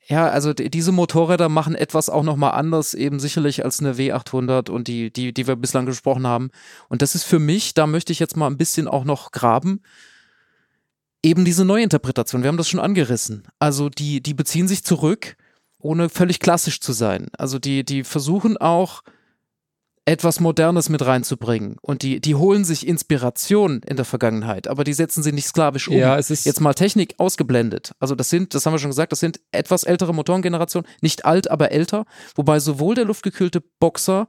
[0.09, 4.87] ja, also diese Motorräder machen etwas auch nochmal anders, eben sicherlich als eine W800 und
[4.87, 6.49] die, die, die wir bislang gesprochen haben.
[6.87, 9.83] Und das ist für mich, da möchte ich jetzt mal ein bisschen auch noch graben,
[11.23, 12.43] eben diese Neuinterpretation.
[12.43, 13.43] Wir haben das schon angerissen.
[13.59, 15.35] Also die, die beziehen sich zurück,
[15.77, 17.27] ohne völlig klassisch zu sein.
[17.37, 19.01] Also die, die versuchen auch
[20.09, 21.77] etwas Modernes mit reinzubringen.
[21.81, 25.87] Und die, die holen sich Inspiration in der Vergangenheit, aber die setzen sie nicht sklavisch
[25.87, 25.95] um.
[25.95, 27.91] Ja, es ist Jetzt mal Technik ausgeblendet.
[27.99, 31.51] Also das sind, das haben wir schon gesagt, das sind etwas ältere Motorengenerationen, nicht alt,
[31.51, 32.05] aber älter,
[32.35, 34.25] wobei sowohl der luftgekühlte Boxer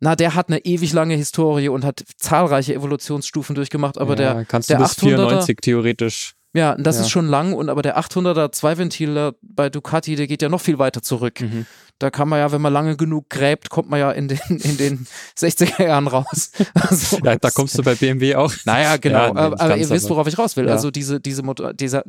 [0.00, 4.44] na, der hat eine ewig lange Historie und hat zahlreiche Evolutionsstufen durchgemacht, aber ja, der,
[4.44, 6.34] kannst der du bis 94 theoretisch.
[6.56, 7.02] Ja, das ja.
[7.02, 10.78] ist schon lang und aber der 800er Zweiventiler bei Ducati, der geht ja noch viel
[10.78, 11.42] weiter zurück.
[11.42, 11.66] Mhm.
[11.98, 14.76] Da kann man ja, wenn man lange genug gräbt, kommt man ja in den, in
[14.76, 15.06] den
[15.38, 16.52] 60er Jahren raus.
[16.74, 18.52] Also, ja, da kommst du bei BMW auch.
[18.64, 19.18] Naja, genau.
[19.18, 20.68] Ja, nee, aber, aber ihr wisst, worauf ich raus will.
[20.68, 22.04] Also diese, diese, Motor diese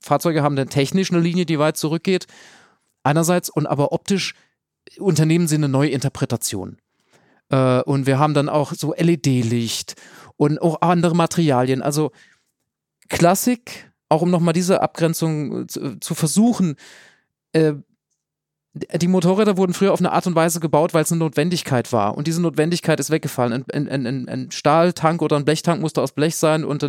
[0.00, 2.26] Fahrzeuge haben dann technisch eine Linie, die weit zurückgeht.
[3.04, 4.34] Einerseits und aber optisch
[4.98, 6.78] unternehmen sie eine neue Interpretation.
[7.52, 9.94] Äh, und wir haben dann auch so LED-Licht
[10.36, 11.82] und auch andere Materialien.
[11.82, 12.10] Also
[13.08, 16.76] Klassik, auch um nochmal diese Abgrenzung zu, zu versuchen,
[17.52, 17.74] äh,
[18.74, 22.16] die Motorräder wurden früher auf eine Art und Weise gebaut, weil es eine Notwendigkeit war.
[22.16, 23.66] Und diese Notwendigkeit ist weggefallen.
[23.70, 26.82] Ein, ein, ein, ein Stahltank oder ein Blechtank musste aus Blech sein und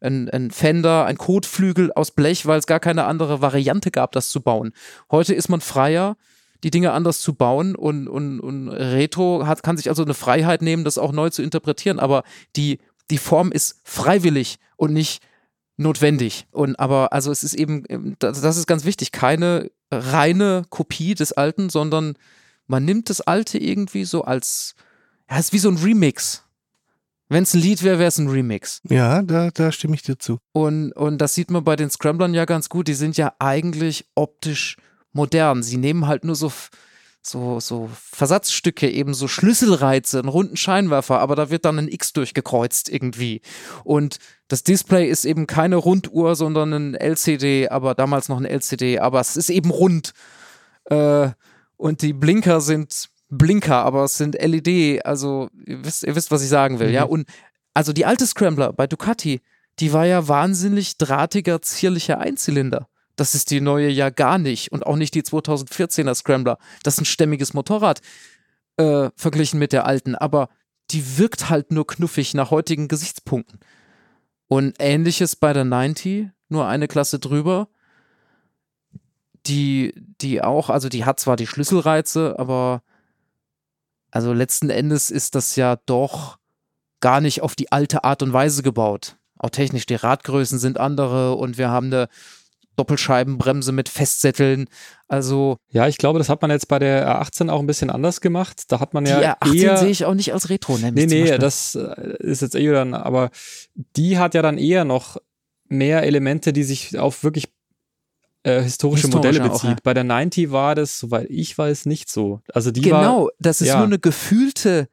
[0.00, 4.40] ein Fender, ein Kotflügel aus Blech, weil es gar keine andere Variante gab, das zu
[4.40, 4.72] bauen.
[5.12, 6.16] Heute ist man freier,
[6.64, 10.62] die Dinge anders zu bauen und, und, und Retro hat, kann sich also eine Freiheit
[10.62, 11.98] nehmen, das auch neu zu interpretieren.
[11.98, 12.24] Aber
[12.56, 12.78] die,
[13.10, 15.22] die Form ist freiwillig und nicht
[15.76, 16.46] notwendig.
[16.50, 21.70] Und aber, also es ist eben, das ist ganz wichtig, keine reine Kopie des Alten,
[21.70, 22.14] sondern
[22.66, 24.74] man nimmt das Alte irgendwie so als,
[25.30, 26.44] ja, es ist wie so ein Remix.
[27.30, 28.80] Wenn es ein Lied wäre, wäre es ein Remix.
[28.88, 30.38] Ja, da, da stimme ich dir zu.
[30.52, 32.88] Und, und das sieht man bei den Scramblern ja ganz gut.
[32.88, 34.76] Die sind ja eigentlich optisch
[35.18, 35.62] modern.
[35.62, 36.50] Sie nehmen halt nur so
[37.20, 42.12] so, so Versatzstücke, eben so Schlüsselreize, einen runden Scheinwerfer, aber da wird dann ein X
[42.12, 43.42] durchgekreuzt irgendwie.
[43.84, 48.98] Und das Display ist eben keine Runduhr, sondern ein LCD, aber damals noch ein LCD,
[48.98, 50.12] aber es ist eben rund.
[50.84, 51.30] Äh,
[51.76, 56.42] und die Blinker sind Blinker, aber es sind LED, also ihr wisst, ihr wisst, was
[56.42, 56.94] ich sagen will, mhm.
[56.94, 57.02] ja.
[57.04, 57.28] Und
[57.74, 59.40] also die alte Scrambler bei Ducati,
[59.80, 62.88] die war ja wahnsinnig drahtiger, zierlicher Einzylinder.
[63.18, 66.56] Das ist die neue ja gar nicht und auch nicht die 2014er Scrambler.
[66.84, 68.00] Das ist ein stämmiges Motorrad
[68.76, 70.48] äh, verglichen mit der alten, aber
[70.92, 73.58] die wirkt halt nur knuffig nach heutigen Gesichtspunkten.
[74.46, 77.68] Und ähnliches bei der 90, nur eine Klasse drüber.
[79.46, 82.82] Die, die auch, also die hat zwar die Schlüsselreize, aber
[84.12, 86.38] also letzten Endes ist das ja doch
[87.00, 89.16] gar nicht auf die alte Art und Weise gebaut.
[89.38, 92.08] Auch technisch, die Radgrößen sind andere und wir haben eine
[92.78, 94.68] Doppelscheibenbremse mit Festsätteln.
[95.08, 95.56] Also.
[95.70, 98.64] Ja, ich glaube, das hat man jetzt bei der R18 auch ein bisschen anders gemacht.
[98.68, 99.36] Da hat man ja.
[99.44, 101.06] Die R18 sehe ich auch nicht als Retro, nämlich.
[101.06, 103.30] Nee, nee, das äh, ist jetzt eh dann, aber
[103.96, 105.16] die hat ja dann eher noch
[105.68, 107.48] mehr Elemente, die sich auf wirklich
[108.42, 109.64] äh, historische Modelle bezieht.
[109.64, 109.76] Auch, ja.
[109.82, 112.40] Bei der 90 war das, soweit ich weiß, nicht so.
[112.52, 113.76] Also die genau, war, das ist ja.
[113.76, 114.88] nur eine gefühlte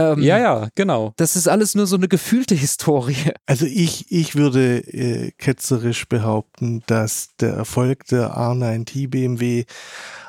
[0.00, 1.12] ähm, ja, ja, genau.
[1.16, 3.16] Das ist alles nur so eine gefühlte Historie.
[3.46, 9.64] Also ich, ich würde äh, ketzerisch behaupten, dass der Erfolg der R9T BMW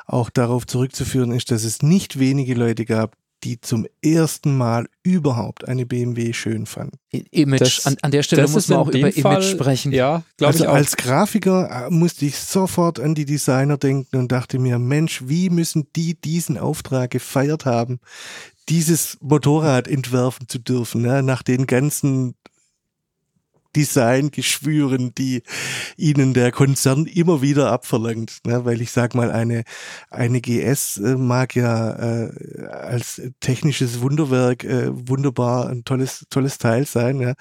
[0.06, 5.66] auch darauf zurückzuführen ist, dass es nicht wenige Leute gab, die zum ersten Mal überhaupt
[5.66, 6.98] eine BMW schön fanden.
[7.10, 9.92] Image, das, an, an, der Stelle muss man auch über Fall, Image sprechen.
[9.92, 10.74] Ja, glaube also ich auch.
[10.74, 15.50] Als Grafiker äh, musste ich sofort an die Designer denken und dachte mir, Mensch, wie
[15.50, 17.98] müssen die diesen Auftrag gefeiert haben,
[18.68, 21.22] dieses Motorrad entwerfen zu dürfen, ne?
[21.22, 22.34] nach den ganzen
[23.74, 25.42] Designgeschwüren, die
[25.96, 28.40] ihnen der Konzern immer wieder abverlangt.
[28.46, 28.64] Ne?
[28.64, 29.64] Weil ich sag mal, eine,
[30.10, 36.86] eine GS äh, mag ja äh, als technisches Wunderwerk äh, wunderbar ein tolles, tolles Teil
[36.86, 37.34] sein, ja.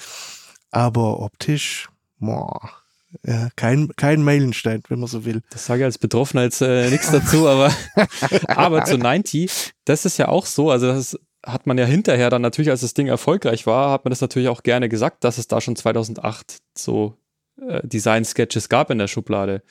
[0.71, 2.80] aber optisch, boah.
[3.25, 5.41] Ja, kein, kein Meilenstein, wenn man so will.
[5.49, 7.71] Das sage ich als Betroffener jetzt äh, nichts dazu, aber,
[8.47, 12.41] aber zu 90, das ist ja auch so, also das hat man ja hinterher dann
[12.41, 15.47] natürlich, als das Ding erfolgreich war, hat man das natürlich auch gerne gesagt, dass es
[15.47, 17.17] da schon 2008 so
[17.59, 19.63] äh, Design-Sketches gab in der Schublade.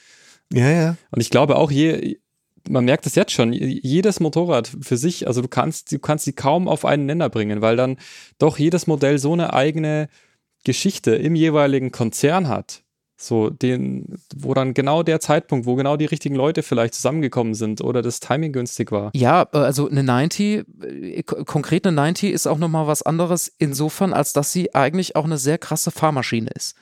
[0.52, 0.96] Ja, ja.
[1.10, 2.18] Und ich glaube auch je,
[2.68, 6.32] man merkt es jetzt schon, jedes Motorrad für sich, also du kannst, du kannst sie
[6.32, 7.96] kaum auf einen Nenner bringen, weil dann
[8.38, 10.08] doch jedes Modell so eine eigene
[10.64, 12.82] Geschichte im jeweiligen Konzern hat.
[13.22, 17.82] So, den, wo dann genau der Zeitpunkt, wo genau die richtigen Leute vielleicht zusammengekommen sind
[17.82, 19.10] oder das Timing günstig war.
[19.14, 24.14] Ja, äh, also eine 90, äh, konkret eine 90 ist auch nochmal was anderes insofern,
[24.14, 26.76] als dass sie eigentlich auch eine sehr krasse Fahrmaschine ist.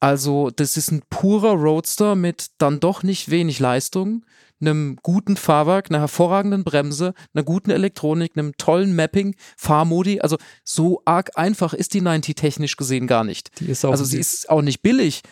[0.00, 4.24] Also, das ist ein purer Roadster mit dann doch nicht wenig Leistung,
[4.60, 10.20] einem guten Fahrwerk, einer hervorragenden Bremse, einer guten Elektronik, einem tollen Mapping, Fahrmodi.
[10.20, 13.60] Also so arg einfach ist die 90 technisch gesehen gar nicht.
[13.60, 15.22] Die ist auch also sie ist auch nicht billig,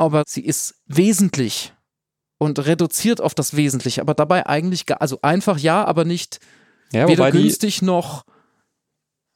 [0.00, 1.74] aber sie ist wesentlich
[2.38, 6.40] und reduziert auf das Wesentliche, aber dabei eigentlich, gar, also einfach ja, aber nicht
[6.90, 8.24] ja, weder günstig noch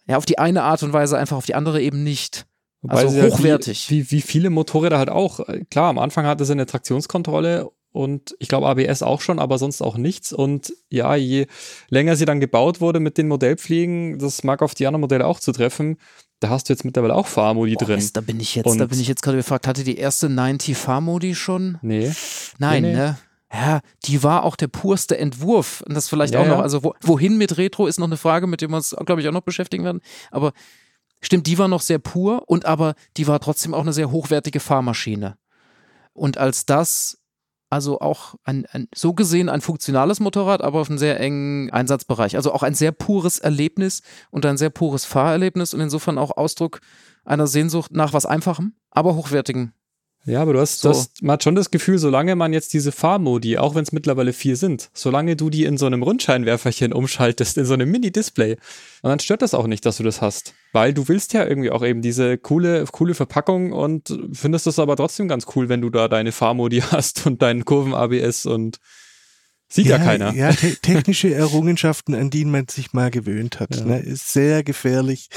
[0.06, 2.46] ja, auf die eine Art und Weise, einfach auf die andere eben nicht.
[2.80, 3.82] Wobei also hochwertig.
[3.82, 5.40] Halt wie, wie, wie, viele Motorräder halt auch.
[5.70, 9.82] Klar, am Anfang hatte sie eine Traktionskontrolle und ich glaube ABS auch schon, aber sonst
[9.82, 10.32] auch nichts.
[10.32, 11.46] Und ja, je
[11.90, 15.40] länger sie dann gebaut wurde mit den Modellpflegen, das mag auf die anderen Modelle auch
[15.40, 15.98] zu treffen,
[16.40, 18.02] da hast du jetzt mittlerweile auch Fahrmodi drin.
[18.12, 20.76] da bin ich jetzt, und da bin ich jetzt gerade gefragt, hatte die erste 90
[20.76, 21.78] Fahrmodi schon?
[21.82, 22.12] Nee.
[22.58, 22.96] Nein, nee, nee.
[22.96, 23.18] ne?
[23.52, 25.82] Ja, die war auch der purste Entwurf.
[25.86, 28.48] Und das vielleicht ja, auch noch, also wo, wohin mit Retro ist noch eine Frage,
[28.48, 30.00] mit der wir uns, glaube ich, auch noch beschäftigen werden.
[30.32, 30.52] Aber
[31.20, 34.58] stimmt, die war noch sehr pur und aber die war trotzdem auch eine sehr hochwertige
[34.58, 35.36] Fahrmaschine.
[36.12, 37.18] Und als das
[37.74, 42.36] also auch ein, ein, so gesehen ein funktionales Motorrad, aber auf einem sehr engen Einsatzbereich.
[42.36, 46.80] Also auch ein sehr pures Erlebnis und ein sehr pures Fahrerlebnis und insofern auch Ausdruck
[47.24, 49.72] einer Sehnsucht nach was Einfachem, aber Hochwertigem.
[50.26, 50.88] Ja, aber du hast, So.
[50.88, 54.32] das, man hat schon das Gefühl, solange man jetzt diese Fahrmodi, auch wenn es mittlerweile
[54.32, 58.56] vier sind, solange du die in so einem Rundscheinwerferchen umschaltest, in so einem Mini-Display,
[59.02, 60.54] dann stört das auch nicht, dass du das hast.
[60.72, 64.96] Weil du willst ja irgendwie auch eben diese coole, coole Verpackung und findest es aber
[64.96, 68.78] trotzdem ganz cool, wenn du da deine Fahrmodi hast und deinen Kurven-ABS und
[69.74, 70.32] sieht ja, keiner.
[70.34, 73.76] Ja, te technische Errungenschaften, an die man sich mal gewöhnt hat.
[73.76, 73.84] Ja.
[73.84, 73.98] Ne?
[73.98, 75.28] Ist sehr gefährlich,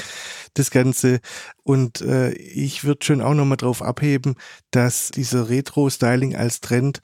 [0.54, 1.20] das Ganze.
[1.64, 4.36] Und äh, ich würde schon auch nochmal drauf abheben,
[4.70, 7.00] dass dieser Retro-Styling als Trend,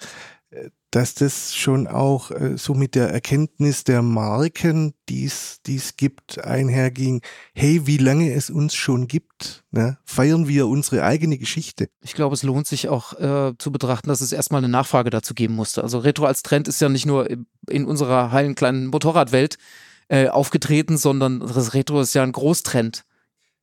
[0.50, 5.60] äh, dass das schon auch äh, so mit der Erkenntnis der Marken, die es
[5.96, 7.20] gibt, einherging.
[7.52, 9.98] Hey, wie lange es uns schon gibt, ne?
[10.04, 11.88] feiern wir unsere eigene Geschichte.
[12.02, 15.34] Ich glaube, es lohnt sich auch äh, zu betrachten, dass es erstmal eine Nachfrage dazu
[15.34, 15.82] geben musste.
[15.82, 19.58] Also Retro als Trend ist ja nicht nur in- unserer heilen kleinen Motorradwelt
[20.06, 23.04] äh, aufgetreten, sondern das Retro ist ja ein Großtrend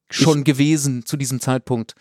[0.10, 1.96] schon gewesen zu diesem Zeitpunkt,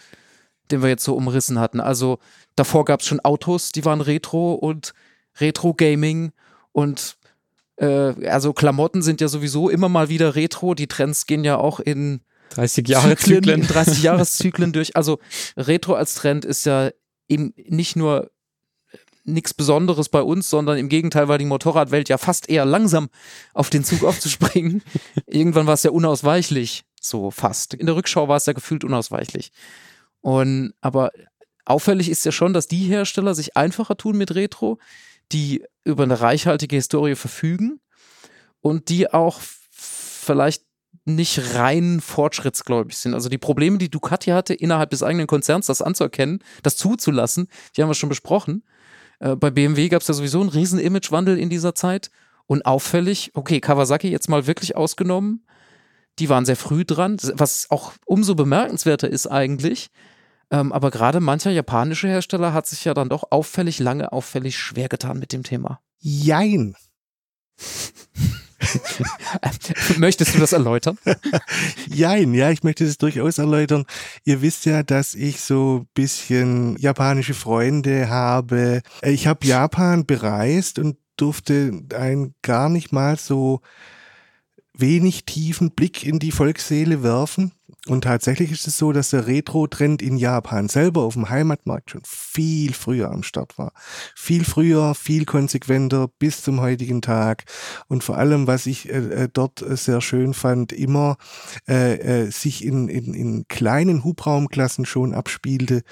[0.73, 1.79] den wir jetzt so umrissen hatten.
[1.79, 2.19] Also
[2.57, 4.93] davor gab es schon Autos, die waren Retro und
[5.39, 6.33] Retro-Gaming
[6.73, 7.17] und
[7.77, 10.75] äh, also Klamotten sind ja sowieso immer mal wieder Retro.
[10.75, 13.67] Die Trends gehen ja auch in 30 Jahre Zyklen.
[13.67, 14.97] 30 Jahreszyklen durch.
[14.97, 15.19] Also
[15.57, 16.91] Retro als Trend ist ja
[17.29, 18.31] eben nicht nur
[19.25, 23.09] nichts Besonderes bei uns, sondern im Gegenteil war die Motorradwelt ja fast eher langsam
[23.55, 24.83] auf den Zug aufzuspringen.
[25.27, 27.75] Irgendwann war es ja unausweichlich, so fast.
[27.75, 29.53] In der Rückschau war es ja gefühlt unausweichlich.
[30.21, 31.11] Und aber
[31.65, 34.79] auffällig ist ja schon, dass die Hersteller sich einfacher tun mit Retro,
[35.33, 37.81] die über eine reichhaltige Historie verfügen
[38.61, 39.41] und die auch
[39.71, 40.65] vielleicht
[41.05, 43.15] nicht rein fortschrittsgläubig sind.
[43.15, 47.83] Also die Probleme, die Ducati hatte, innerhalb des eigenen Konzerns das anzuerkennen, das zuzulassen, die
[47.83, 48.65] haben wir schon besprochen.
[49.19, 52.11] Äh, bei BMW gab es ja sowieso einen riesen Imagewandel in dieser Zeit.
[52.47, 55.47] Und auffällig, okay, Kawasaki jetzt mal wirklich ausgenommen,
[56.19, 59.91] die waren sehr früh dran, was auch umso bemerkenswerter ist eigentlich.
[60.51, 64.89] Ähm, aber gerade mancher japanische Hersteller hat sich ja dann doch auffällig lange, auffällig schwer
[64.89, 65.81] getan mit dem Thema.
[65.99, 66.75] Jein.
[69.99, 70.99] Möchtest du das erläutern?
[71.89, 73.85] Jein, ja, ich möchte das durchaus erläutern.
[74.25, 78.83] Ihr wisst ja, dass ich so ein bisschen japanische Freunde habe.
[79.03, 83.61] Ich habe Japan bereist und durfte einen gar nicht mal so
[84.75, 87.53] wenig tiefen Blick in die Volksseele werfen.
[87.87, 92.03] Und tatsächlich ist es so, dass der Retro-Trend in Japan selber auf dem Heimatmarkt schon
[92.05, 93.73] viel früher am Start war.
[94.15, 97.45] Viel früher, viel konsequenter bis zum heutigen Tag.
[97.89, 101.17] Und vor allem, was ich äh, äh, dort äh, sehr schön fand, immer
[101.67, 105.83] äh, äh, sich in, in, in kleinen Hubraumklassen schon abspielte,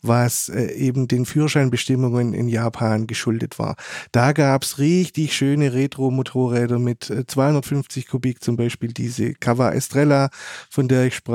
[0.00, 3.74] was eben den Führerscheinbestimmungen in Japan geschuldet war.
[4.12, 10.30] Da gab's richtig schöne Retro-Motorräder mit äh, 250 Kubik, zum Beispiel diese Kawa Estrella,
[10.70, 11.31] von der ich sprach,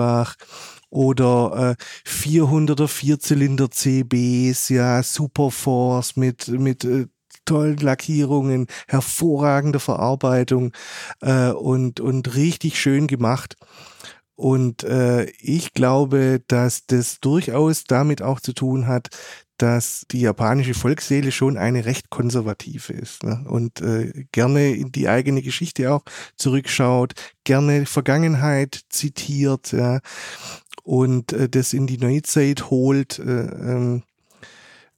[0.89, 7.07] oder äh, 400er Vierzylinder CBs, ja, Superforce mit, mit äh,
[7.45, 10.73] tollen Lackierungen, hervorragende Verarbeitung
[11.21, 13.55] äh, und, und richtig schön gemacht.
[14.36, 19.10] Und äh, ich glaube, dass das durchaus damit auch zu tun hat,
[19.57, 23.43] dass die japanische Volksseele schon eine recht konservative ist ne?
[23.47, 26.03] und äh, gerne in die eigene Geschichte auch
[26.35, 29.99] zurückschaut, gerne Vergangenheit zitiert ja,
[30.83, 33.19] und äh, das in die Neuzeit holt.
[33.19, 34.03] Äh, ähm,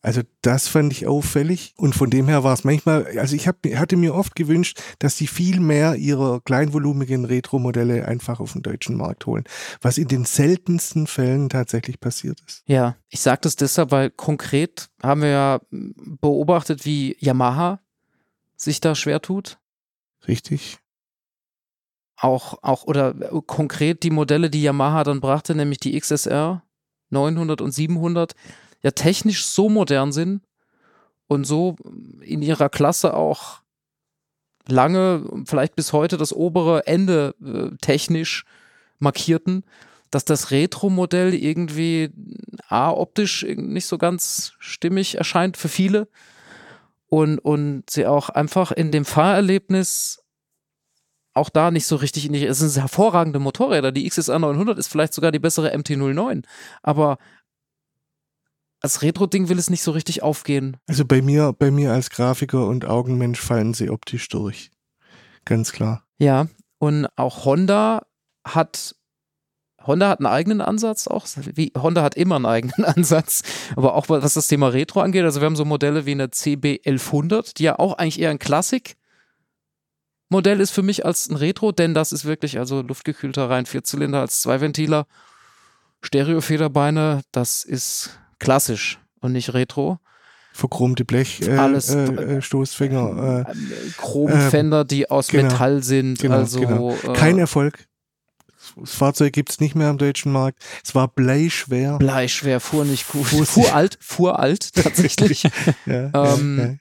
[0.02, 3.58] also das fand ich auffällig und von dem her war es manchmal, also ich hab,
[3.76, 8.96] hatte mir oft gewünscht, dass sie viel mehr ihrer kleinvolumigen Retro-Modelle einfach auf den deutschen
[8.96, 9.44] Markt holen,
[9.82, 12.64] was in den seltensten Fällen tatsächlich passiert ist.
[12.66, 17.82] Ja, ich sage das deshalb, weil konkret haben wir ja beobachtet, wie Yamaha
[18.56, 19.60] sich da schwer tut.
[20.28, 20.78] Richtig?
[22.16, 23.14] Auch, auch oder
[23.48, 26.64] konkret die Modelle, die Yamaha dann brachte, nämlich die XSR
[27.10, 28.34] 900 und 700,
[28.82, 30.42] ja technisch so modern sind
[31.28, 31.76] und so
[32.22, 33.62] in ihrer Klasse auch
[34.68, 38.46] lange, vielleicht bis heute das obere Ende äh, technisch
[39.00, 39.64] markierten,
[40.12, 42.12] dass das Retro-Modell irgendwie
[42.68, 46.08] A, optisch nicht so ganz stimmig erscheint für viele
[47.08, 50.24] und, und sie auch einfach in dem Fahrerlebnis
[51.34, 53.92] auch da nicht so richtig in die, es sind hervorragende Motorräder.
[53.92, 56.44] Die XSR 900 ist vielleicht sogar die bessere MT-09,
[56.82, 57.18] aber
[58.82, 60.78] als Retro-Ding will es nicht so richtig aufgehen.
[60.88, 64.72] Also bei mir, bei mir als Grafiker und Augenmensch fallen sie optisch durch.
[65.46, 66.04] Ganz klar.
[66.18, 68.06] Ja, und auch Honda
[68.46, 68.96] hat
[69.86, 71.26] Honda hat einen eigenen Ansatz auch.
[71.56, 73.44] Wie, Honda hat immer einen eigenen Ansatz.
[73.76, 75.24] Aber auch was das Thema Retro angeht.
[75.24, 78.40] Also wir haben so Modelle wie eine CB 1100, die ja auch eigentlich eher ein
[78.40, 84.20] Klassik-Modell ist für mich als ein Retro, denn das ist wirklich also luftgekühlter rein Vierzylinder
[84.20, 85.08] als Zweiventiler,
[86.02, 89.00] Stereofederbeine, das ist klassisch.
[89.22, 90.00] und nicht Retro.
[90.54, 92.06] Verchromte Blech, äh, Alles- äh,
[92.38, 93.46] äh, Stoßfänger.
[93.48, 96.20] Äh, Chromenfender, die aus genau, Metall sind.
[96.20, 96.92] genau, also genau.
[97.04, 97.86] Äh, Kein Erfolg.
[98.76, 100.64] Das Fahrzeug gibt es nicht mehr am deutschen Markt.
[100.84, 101.98] Es war bleischwer.
[101.98, 103.26] Bleischwer, fuhr nicht gut.
[103.28, 105.44] Fuhr alt, fuhr alt tatsächlich.
[105.86, 106.76] ja, Ähm, ja, ja.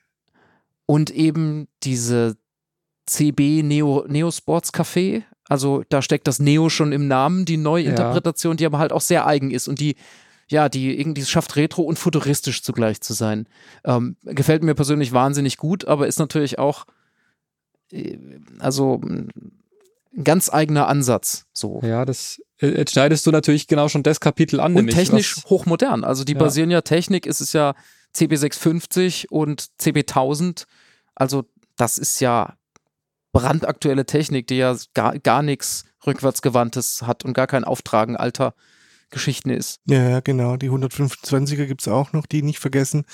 [0.87, 2.37] und eben diese
[3.07, 5.23] CB Neo, Neo Sports Café.
[5.49, 9.27] Also da steckt das Neo schon im Namen, die Neuinterpretation, die aber halt auch sehr
[9.27, 9.97] eigen ist und die,
[10.51, 13.47] ja, die irgendwie es schafft, retro und futuristisch zugleich zu sein.
[13.85, 16.87] Ähm, gefällt mir persönlich wahnsinnig gut, aber ist natürlich auch,
[17.93, 18.17] äh,
[18.59, 19.31] also ein
[20.25, 21.45] ganz eigener Ansatz.
[21.53, 21.81] So.
[21.85, 24.73] Ja, das äh, jetzt schneidest du natürlich genau schon das Kapitel an.
[24.73, 26.03] Und nämlich technisch was- hochmodern.
[26.05, 26.39] Also die Ja.
[26.39, 27.75] basieren ja Technik, ist es ja
[28.15, 30.65] CB650 und CB1000.
[31.15, 31.45] Also
[31.77, 32.55] das ist ja
[33.33, 38.55] brandaktuelle Technik, die ja gar, gar nichts rückwärtsgewandtes hat und gar kein Auftragen alter
[39.11, 39.81] Geschichten ist.
[39.87, 40.57] Ja, ja, genau.
[40.57, 43.05] Die 125er gibt es auch noch, die nicht vergessen.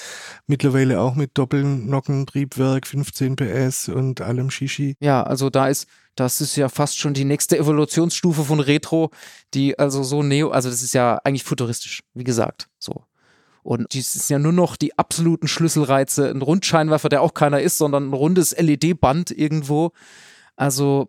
[0.47, 4.97] Mittlerweile auch mit Doppelnockentriebwerk, 15 PS und allem Shishi.
[5.01, 5.87] Ja, also da ist,
[6.17, 9.11] das ist ja fast schon die nächste Evolutionsstufe von Retro,
[9.55, 13.05] die also so neo, also das ist ja eigentlich futuristisch, wie gesagt, so.
[13.63, 17.79] Und dies ist ja nur noch die absoluten Schlüsselreize, ein Rundscheinwerfer, der auch keiner ist,
[17.79, 19.93] sondern ein rundes LED-Band irgendwo.
[20.55, 21.09] Also,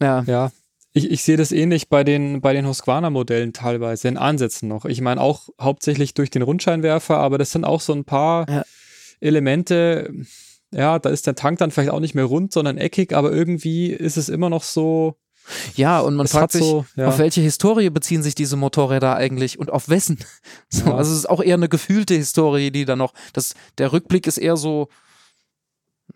[0.00, 0.52] ja, Ja,
[0.94, 4.84] ich, ich sehe das ähnlich bei den, bei den Husqvarna-Modellen teilweise, in Ansätzen noch.
[4.84, 8.62] Ich meine auch hauptsächlich durch den Rundscheinwerfer, aber das sind auch so ein paar Ja.
[9.20, 10.10] Elemente.
[10.72, 13.88] Ja, da ist der Tank dann vielleicht auch nicht mehr rund, sondern eckig, aber irgendwie
[13.90, 15.16] ist es immer noch so.
[15.76, 17.08] ja, und man es fragt sich, so, ja.
[17.08, 20.18] auf welche Historie beziehen sich diese Motorräder eigentlich und auf wessen?
[20.70, 20.96] So, Ja.
[20.96, 24.38] Also es ist auch eher eine gefühlte Historie, die da noch, das, der Rückblick ist
[24.38, 24.88] eher so,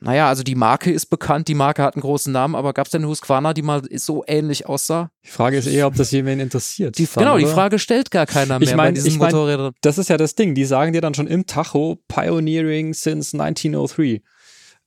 [0.01, 2.93] naja, also die Marke ist bekannt, die Marke hat einen großen Namen, aber gab es
[2.93, 5.11] denn eine Husqvarna, die mal so ähnlich aussah?
[5.25, 6.99] Die Frage ist eher, ob das jemanden interessiert.
[6.99, 7.47] Die, dann, genau, die?
[7.47, 9.73] Frage stellt gar keiner mehr Ich mein- bei diesen ich mein- Motorrädern.
[9.81, 10.55] Das ist ja das Ding.
[10.55, 14.23] Die sagen dir dann schon im Tacho Pioneering since 1903.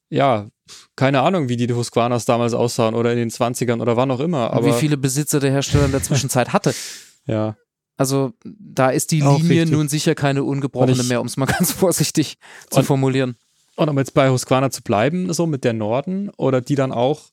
[0.09, 0.47] Ja,
[0.95, 4.51] keine Ahnung, wie die Husqvarnas damals aussahen oder in den 20ern oder wann auch immer.
[4.53, 6.73] Aber wie viele Besitzer der Hersteller in der Zwischenzeit hatte.
[7.25, 7.55] ja,
[7.97, 11.45] Also da ist die Linie nun sicher keine ungebrochene Und ich- mehr, um es mal
[11.47, 12.37] ganz vorsichtig
[12.69, 13.35] zu Und- formulieren.
[13.75, 17.29] Und um jetzt bei Husqvarna zu bleiben, so mit der Norden oder die dann auch,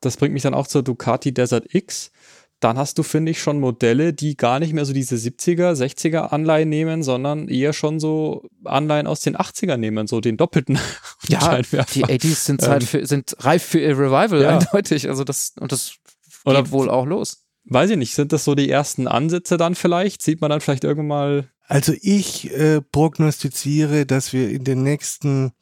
[0.00, 2.10] das bringt mich dann auch zur Ducati Desert X,
[2.60, 6.32] dann hast du, finde ich, schon Modelle, die gar nicht mehr so diese 70er, 60er
[6.32, 10.78] Anleihen nehmen, sondern eher schon so Anleihen aus den 80er nehmen, so den doppelten
[11.28, 14.58] Ja, die 80s sind, Zeit Ähm, für, sind reif für ihr Revival, Ja.
[14.58, 15.08] eindeutig.
[15.08, 15.94] Also das, und das
[16.44, 17.38] Oder- geht wohl auch los.
[17.64, 20.22] Weiß ich nicht, sind das so die ersten Ansätze dann vielleicht?
[20.22, 25.52] Sieht man dann vielleicht irgendwann mal, Also ich äh, prognostiziere, dass wir in den nächsten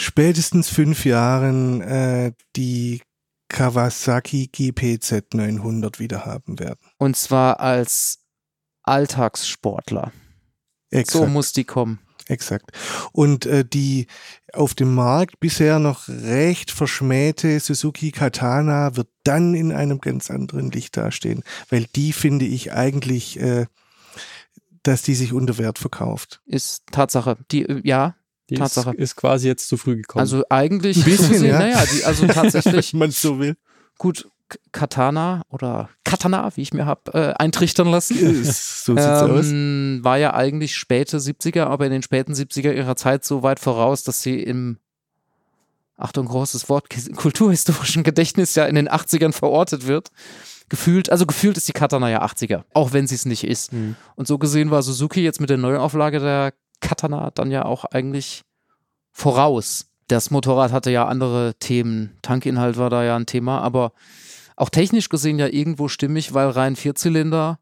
[0.00, 3.02] spätestens fünf Jahren äh, die
[3.48, 6.78] Kawasaki GPZ 900 wieder haben werden.
[6.98, 8.20] Und zwar als
[8.82, 10.12] Alltagssportler.
[10.90, 11.24] Exakt.
[11.24, 12.00] So muss die kommen.
[12.26, 12.70] Exakt.
[13.12, 14.06] Und äh, die
[14.52, 20.70] auf dem Markt bisher noch recht verschmähte Suzuki Katana wird dann in einem ganz anderen
[20.70, 23.66] Licht dastehen, weil die finde ich eigentlich, äh,
[24.84, 26.40] dass die sich unter Wert verkauft.
[26.46, 27.36] Ist Tatsache.
[27.50, 28.14] Die, äh, ja,
[28.50, 28.94] die ist, Tatsache.
[28.94, 30.20] ist quasi jetzt zu früh gekommen.
[30.20, 30.98] also eigentlich.
[30.98, 31.58] Ein bisschen, gesehen, ja.
[31.58, 32.92] Naja, die, also tatsächlich.
[32.92, 33.56] Wenn man so will.
[33.98, 34.28] gut,
[34.72, 38.18] Katana oder Katana, wie ich mir hab äh, eintrichtern lassen.
[38.42, 39.46] Ist- so sieht's aus.
[39.46, 43.60] Ähm, war ja eigentlich späte 70er, aber in den späten 70er ihrer Zeit so weit
[43.60, 44.78] voraus, dass sie im,
[45.96, 50.08] Achtung, großes Wort, kulturhistorischen Gedächtnis ja in den 80ern verortet wird.
[50.68, 53.72] Gefühlt, also gefühlt ist die Katana ja 80er, auch wenn sie es nicht ist.
[53.72, 53.96] Hm.
[54.14, 58.42] Und so gesehen war Suzuki jetzt mit der Neuauflage der Katana dann ja auch eigentlich
[59.12, 59.86] voraus.
[60.08, 62.16] Das Motorrad hatte ja andere Themen.
[62.22, 63.92] Tankinhalt war da ja ein Thema, aber
[64.56, 67.58] auch technisch gesehen ja irgendwo stimmig, weil rein Vierzylinder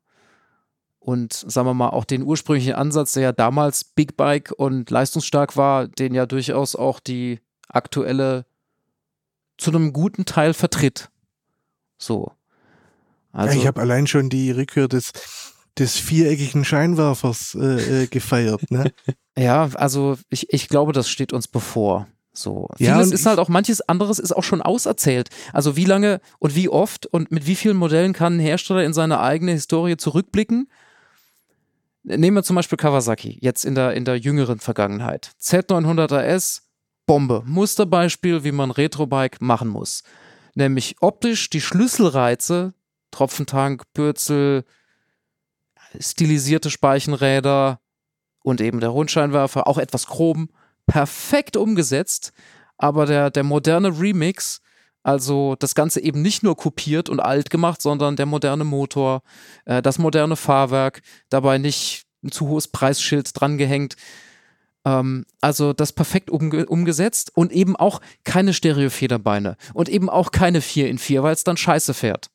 [0.99, 5.57] und sagen wir mal auch den ursprünglichen Ansatz, der ja damals Big Bike und leistungsstark
[5.57, 8.47] war, den ja durchaus auch die aktuelle
[9.59, 11.09] zu einem guten Teil vertritt.
[11.99, 12.33] So.
[13.33, 15.13] Also, ja, ich habe allein schon die Rückkehr des,
[15.79, 18.71] des viereckigen Scheinwerfers äh, äh, gefeiert.
[18.71, 18.93] Ne?
[19.39, 22.09] Ja, also ich, ich glaube, das steht uns bevor.
[22.33, 22.69] So.
[22.79, 25.29] Ja, Vieles ist halt auch, manches anderes ist auch schon auserzählt.
[25.53, 28.93] Also wie lange und wie oft und mit wie vielen Modellen kann ein Hersteller in
[28.93, 30.69] seine eigene Historie zurückblicken?
[32.03, 35.31] Nehmen wir zum Beispiel Kawasaki, jetzt in der, in der jüngeren Vergangenheit.
[35.41, 36.63] Z900 RS,
[37.07, 37.43] Bombe.
[37.47, 40.03] Musterbeispiel, wie man Retrobike machen muss.
[40.55, 42.75] Nämlich optisch die Schlüsselreize,
[43.13, 44.65] Tropfentank, Bürzel,
[45.99, 47.81] stilisierte Speichenräder
[48.43, 50.51] und eben der Rundscheinwerfer, auch etwas chrom,
[50.87, 52.33] perfekt umgesetzt,
[52.77, 54.61] aber der, der moderne Remix,
[55.03, 59.23] also das Ganze eben nicht nur kopiert und alt gemacht, sondern der moderne Motor,
[59.65, 63.97] äh, das moderne Fahrwerk, dabei nicht ein zu hohes Preisschild drangehängt.
[64.85, 70.61] Ähm, also das perfekt umge umgesetzt und eben auch keine Stereofederbeine und eben auch keine
[70.61, 72.31] 4 in 4, weil es dann scheiße fährt.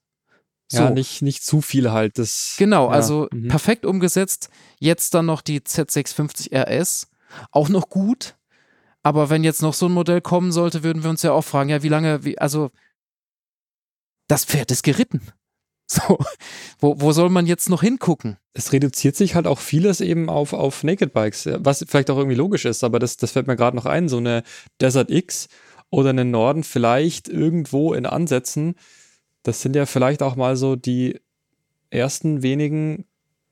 [0.74, 0.84] So.
[0.84, 2.18] Ja, nicht, nicht zu viel halt.
[2.18, 3.48] Das, genau, ja, also mhm.
[3.48, 4.50] perfekt umgesetzt.
[4.80, 7.08] Jetzt dann noch die Z650 RS.
[7.52, 8.36] Auch noch gut.
[9.04, 11.70] Aber wenn jetzt noch so ein Modell kommen sollte, würden wir uns ja auch fragen,
[11.70, 12.72] ja, wie lange, wie, also
[14.28, 15.22] das Pferd ist geritten.
[15.86, 16.18] So,
[16.80, 18.38] wo, wo soll man jetzt noch hingucken?
[18.54, 22.38] Es reduziert sich halt auch vieles eben auf, auf Naked Bikes, was vielleicht auch irgendwie
[22.38, 24.08] logisch ist, aber das, das fällt mir gerade noch ein.
[24.08, 24.44] So eine
[24.80, 25.50] Desert X
[25.90, 28.76] oder einen Norden vielleicht irgendwo in Ansätzen,
[29.44, 31.20] das sind ja vielleicht auch mal so die
[31.90, 33.06] ersten wenigen,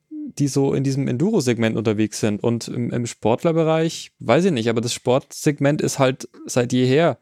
[0.10, 2.44] die so in diesem Enduro-Segment unterwegs sind.
[2.44, 7.20] Und im, im Sportlerbereich, weiß ich nicht, aber das Sportsegment ist halt seit jeher,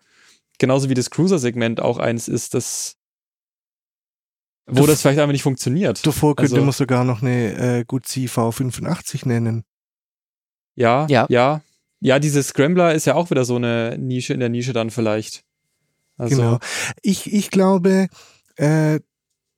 [0.59, 2.95] genauso wie das Cruiser-Segment auch eins ist, das
[4.72, 6.05] wo das vielleicht einfach nicht funktioniert.
[6.05, 9.63] Davor könnte also, man sogar noch eine äh, Guzzi V85 nennen.
[10.76, 11.61] Ja, ja, ja.
[12.01, 15.43] Ja, diese Scrambler ist ja auch wieder so eine Nische in der Nische dann vielleicht.
[16.17, 16.59] Also, genau.
[17.01, 18.07] Ich, ich glaube,
[18.60, 18.99] äh,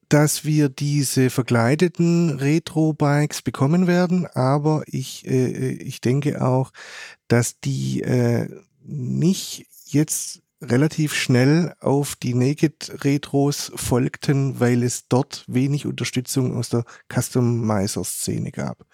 [0.10, 6.72] dass wir diese verkleideten Retro-Bikes bekommen werden, aber ich, äh, ich denke auch,
[7.28, 8.50] dass die äh,
[8.84, 16.70] nicht jetzt relativ schnell auf die Naked Retros folgten, weil es dort wenig Unterstützung aus
[16.70, 18.86] der Customizer-Szene gab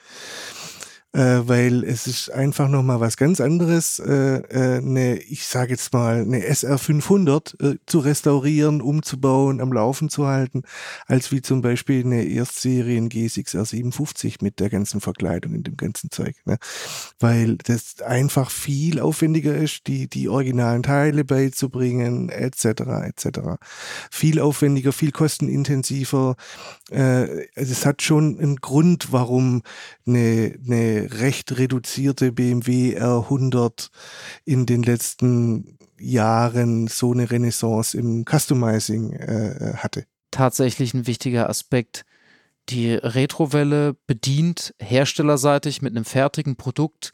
[1.14, 5.94] äh, weil es ist einfach nochmal was ganz anderes, äh, äh, eine, ich sage jetzt
[5.94, 10.64] mal, eine SR500 äh, zu restaurieren, umzubauen, am Laufen zu halten,
[11.06, 16.36] als wie zum Beispiel eine Erstserien G6R57 mit der ganzen Verkleidung in dem ganzen Zeug.
[16.46, 16.58] Ne?
[17.20, 22.66] Weil das einfach viel aufwendiger ist, die, die originalen Teile beizubringen, etc.,
[23.06, 23.40] etc.
[24.12, 26.36] Viel aufwendiger, viel kostenintensiver.
[26.92, 29.64] Äh, es hat schon einen Grund, warum
[30.06, 33.90] eine, eine recht reduzierte BMW R100
[34.46, 40.06] in den letzten Jahren so eine Renaissance im Customizing äh, hatte.
[40.32, 42.06] Tatsächlich ein wichtiger Aspekt.
[42.70, 47.14] Die Retrowelle bedient herstellerseitig mit einem fertigen Produkt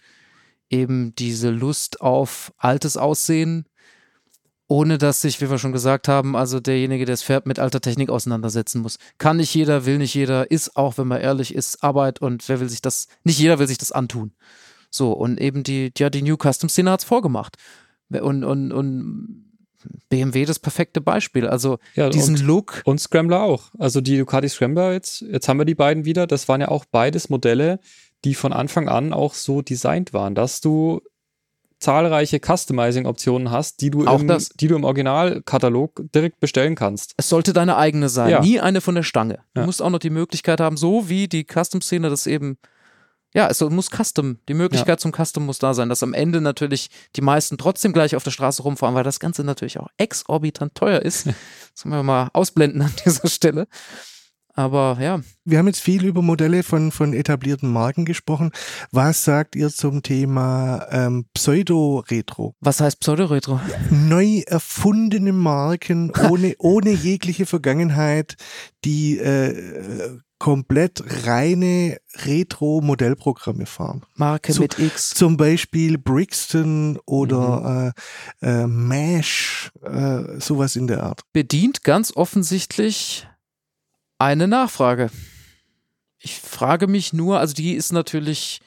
[0.70, 3.66] eben diese Lust auf altes Aussehen,
[4.74, 7.80] ohne dass sich, wie wir schon gesagt haben, also derjenige, der es fährt, mit alter
[7.80, 8.98] Technik auseinandersetzen muss.
[9.20, 12.60] Kann nicht jeder, will nicht jeder, ist auch, wenn man ehrlich ist, Arbeit und wer
[12.60, 14.32] will sich das, nicht jeder will sich das antun.
[14.90, 17.58] So, und eben die, ja, die New Custom-Szene hat es vorgemacht.
[18.10, 19.46] Und, und, und
[20.10, 21.46] BMW das perfekte Beispiel.
[21.46, 22.82] Also ja, diesen und, Look.
[22.86, 23.66] Und Scrambler auch.
[23.78, 26.26] Also die Ducati Scrambler jetzt, jetzt haben wir die beiden wieder.
[26.26, 27.80] Das waren ja auch beides Modelle,
[28.26, 31.02] die von Anfang an auch so designt waren, dass du
[31.84, 37.14] zahlreiche Customizing-Optionen hast, die du, im, das, die du im Originalkatalog direkt bestellen kannst.
[37.18, 38.40] Es sollte deine eigene sein, ja.
[38.40, 39.40] nie eine von der Stange.
[39.54, 39.66] Du ja.
[39.66, 42.58] musst auch noch die Möglichkeit haben, so wie die Custom-Szene das eben
[43.36, 44.98] ja, es muss Custom, die Möglichkeit ja.
[44.98, 48.30] zum Custom muss da sein, dass am Ende natürlich die meisten trotzdem gleich auf der
[48.30, 51.26] Straße rumfahren, weil das Ganze natürlich auch exorbitant teuer ist.
[51.74, 53.68] das können wir mal ausblenden an dieser Stelle.
[54.54, 55.22] Aber ja.
[55.45, 58.51] Wir haben jetzt viel über Modelle von, von etablierten Marken gesprochen.
[58.91, 62.56] Was sagt ihr zum Thema ähm, Pseudo-Retro?
[62.60, 63.60] Was heißt Pseudo-Retro?
[63.89, 68.36] Neu erfundene Marken ohne, ohne jegliche Vergangenheit,
[68.86, 74.04] die äh, komplett reine Retro-Modellprogramme fahren.
[74.16, 75.12] Marke Zu, mit X.
[75.12, 77.93] Zum Beispiel Brixton oder
[78.41, 78.47] mhm.
[78.47, 81.22] äh, äh, Mesh, äh, sowas in der Art.
[81.32, 83.26] Bedient ganz offensichtlich
[84.18, 85.09] eine Nachfrage.
[86.20, 88.61] Ich frage mich nur, also die ist natürlich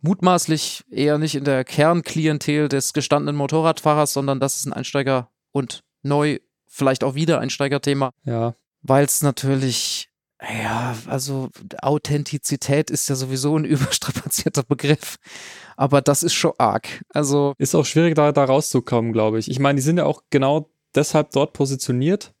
[0.00, 5.82] mutmaßlich eher nicht in der Kernklientel des gestandenen Motorradfahrers, sondern das ist ein Einsteiger und
[6.02, 8.10] neu, vielleicht auch wieder Einsteigerthema.
[8.24, 8.54] Ja.
[8.82, 10.10] Weil es natürlich,
[10.40, 11.50] ja, also
[11.80, 15.16] Authentizität ist ja sowieso ein überstrapazierter Begriff.
[15.76, 17.02] Aber das ist schon arg.
[17.10, 17.54] Also.
[17.58, 19.50] Ist auch schwierig, da, da rauszukommen, glaube ich.
[19.50, 22.32] Ich meine, die sind ja auch genau deshalb dort positioniert,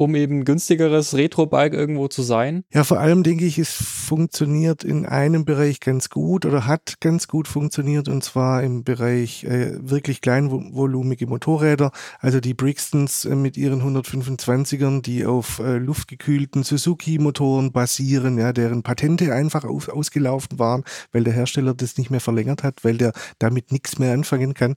[0.00, 2.64] um eben günstigeres Retro-Bike irgendwo zu sein?
[2.72, 7.28] Ja, vor allem denke ich, es funktioniert in einem Bereich ganz gut oder hat ganz
[7.28, 13.58] gut funktioniert und zwar im Bereich äh, wirklich kleinvolumige Motorräder, also die Brixtons äh, mit
[13.58, 20.82] ihren 125ern, die auf äh, luftgekühlten Suzuki-Motoren basieren, ja, deren Patente einfach auf, ausgelaufen waren,
[21.12, 24.76] weil der Hersteller das nicht mehr verlängert hat, weil der damit nichts mehr anfangen kann,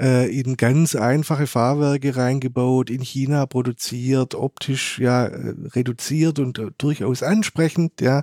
[0.00, 6.70] äh, in ganz einfache Fahrwerke reingebaut, in China produziert, optisch ja äh, reduziert und äh,
[6.78, 8.22] durchaus ansprechend, ja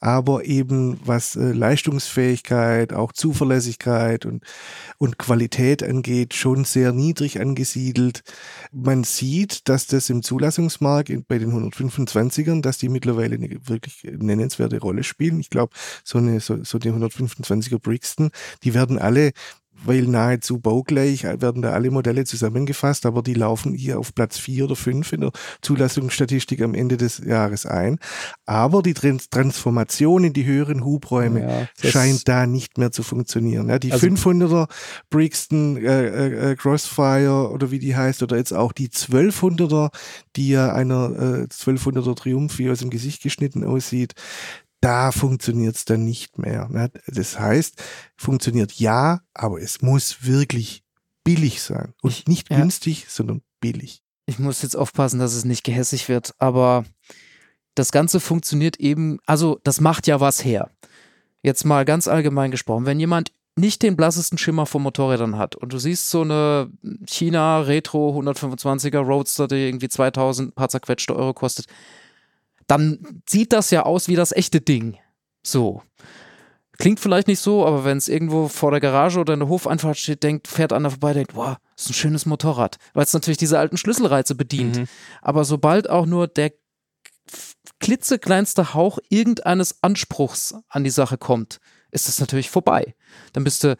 [0.00, 4.44] aber eben was äh, Leistungsfähigkeit, auch Zuverlässigkeit und,
[4.98, 8.22] und Qualität angeht, schon sehr niedrig angesiedelt.
[8.72, 14.78] Man sieht, dass das im Zulassungsmarkt bei den 125ern, dass die mittlerweile eine wirklich nennenswerte
[14.78, 15.40] Rolle spielen.
[15.40, 15.72] Ich glaube,
[16.04, 18.30] so eine so, so die 125er Brixton,
[18.62, 19.32] die werden alle
[19.84, 24.64] weil nahezu baugleich werden da alle Modelle zusammengefasst, aber die laufen hier auf Platz vier
[24.64, 27.98] oder fünf in der Zulassungsstatistik am Ende des Jahres ein.
[28.46, 33.68] Aber die Transformation in die höheren Hubräume ja, scheint da nicht mehr zu funktionieren.
[33.68, 34.68] Ja, die also 500er
[35.10, 39.90] Brixton äh, äh, Crossfire oder wie die heißt oder jetzt auch die 1200er,
[40.36, 44.14] die ja einer äh, 1200er Triumph wie aus dem Gesicht geschnitten aussieht,
[44.80, 46.68] da funktioniert es dann nicht mehr.
[46.68, 46.90] Ne?
[47.06, 47.82] Das heißt,
[48.16, 50.84] funktioniert ja, aber es muss wirklich
[51.24, 51.94] billig sein.
[52.02, 52.58] Und ich, nicht ja.
[52.58, 54.02] günstig, sondern billig.
[54.26, 56.84] Ich muss jetzt aufpassen, dass es nicht gehässig wird, aber
[57.74, 60.70] das Ganze funktioniert eben, also das macht ja was her.
[61.42, 65.72] Jetzt mal ganz allgemein gesprochen, wenn jemand nicht den blassesten Schimmer von Motorrädern hat und
[65.72, 66.70] du siehst so eine
[67.06, 71.66] China Retro 125er Roadster, die irgendwie 2000 paar zerquetschte Euro kostet,
[72.68, 74.96] dann sieht das ja aus wie das echte Ding.
[75.42, 75.82] So.
[76.76, 79.98] Klingt vielleicht nicht so, aber wenn es irgendwo vor der Garage oder in der Hofeinfahrt
[79.98, 83.38] steht, denkt, fährt einer vorbei, denkt, wow, das ist ein schönes Motorrad, weil es natürlich
[83.38, 84.78] diese alten Schlüsselreize bedient.
[84.78, 84.88] Mhm.
[85.20, 86.52] Aber sobald auch nur der
[87.80, 91.58] klitzekleinste Hauch irgendeines Anspruchs an die Sache kommt,
[91.90, 92.94] ist das natürlich vorbei.
[93.32, 93.76] Dann bist du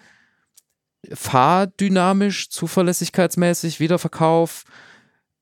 [1.13, 4.65] fahrdynamisch, zuverlässigkeitsmäßig, Wiederverkauf,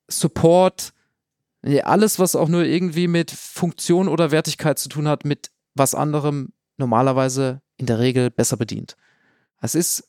[0.08, 0.92] Support,
[1.84, 6.52] alles, was auch nur irgendwie mit Funktion oder Wertigkeit zu tun hat, mit was anderem
[6.76, 8.96] normalerweise in der Regel besser bedient.
[9.60, 10.08] Es ist,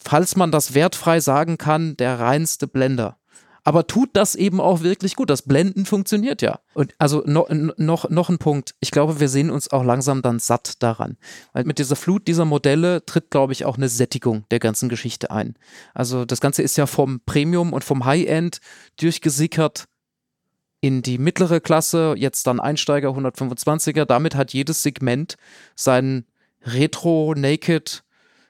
[0.00, 3.18] falls man das wertfrei sagen kann, der reinste Blender.
[3.64, 5.30] Aber tut das eben auch wirklich gut.
[5.30, 6.58] Das Blenden funktioniert ja.
[6.74, 7.46] Und also no,
[7.76, 8.74] noch, noch ein Punkt.
[8.80, 11.16] Ich glaube, wir sehen uns auch langsam dann satt daran.
[11.52, 15.30] Weil mit dieser Flut dieser Modelle tritt, glaube ich, auch eine Sättigung der ganzen Geschichte
[15.30, 15.54] ein.
[15.94, 18.58] Also das Ganze ist ja vom Premium und vom High-End
[18.98, 19.86] durchgesickert
[20.82, 24.04] in die mittlere Klasse, jetzt dann Einsteiger 125er.
[24.04, 25.36] Damit hat jedes Segment
[25.76, 26.26] seinen
[26.64, 28.02] Retro Naked,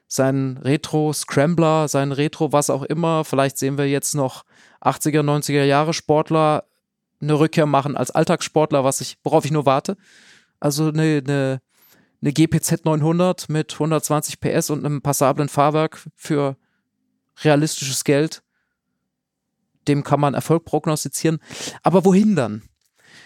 [0.07, 3.23] seinen Retro Scrambler, seinen Retro was auch immer.
[3.23, 4.45] Vielleicht sehen wir jetzt noch
[4.81, 6.65] 80er, 90er Jahre Sportler
[7.21, 9.95] eine Rückkehr machen als Alltagssportler, was ich, worauf ich nur warte.
[10.59, 11.61] Also eine, eine,
[12.21, 16.57] eine GPZ 900 mit 120 PS und einem passablen Fahrwerk für
[17.43, 18.42] realistisches Geld
[19.87, 21.39] dem kann man Erfolg prognostizieren.
[21.81, 22.63] Aber wohin dann?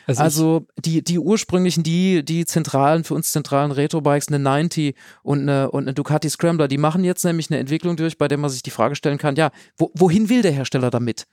[0.07, 5.41] Also, also die, die ursprünglichen, die, die zentralen, für uns zentralen Retro-Bikes, eine 90 und
[5.41, 8.49] eine, und eine Ducati Scrambler, die machen jetzt nämlich eine Entwicklung durch, bei der man
[8.49, 11.27] sich die Frage stellen kann, ja, wo, wohin will der Hersteller damit?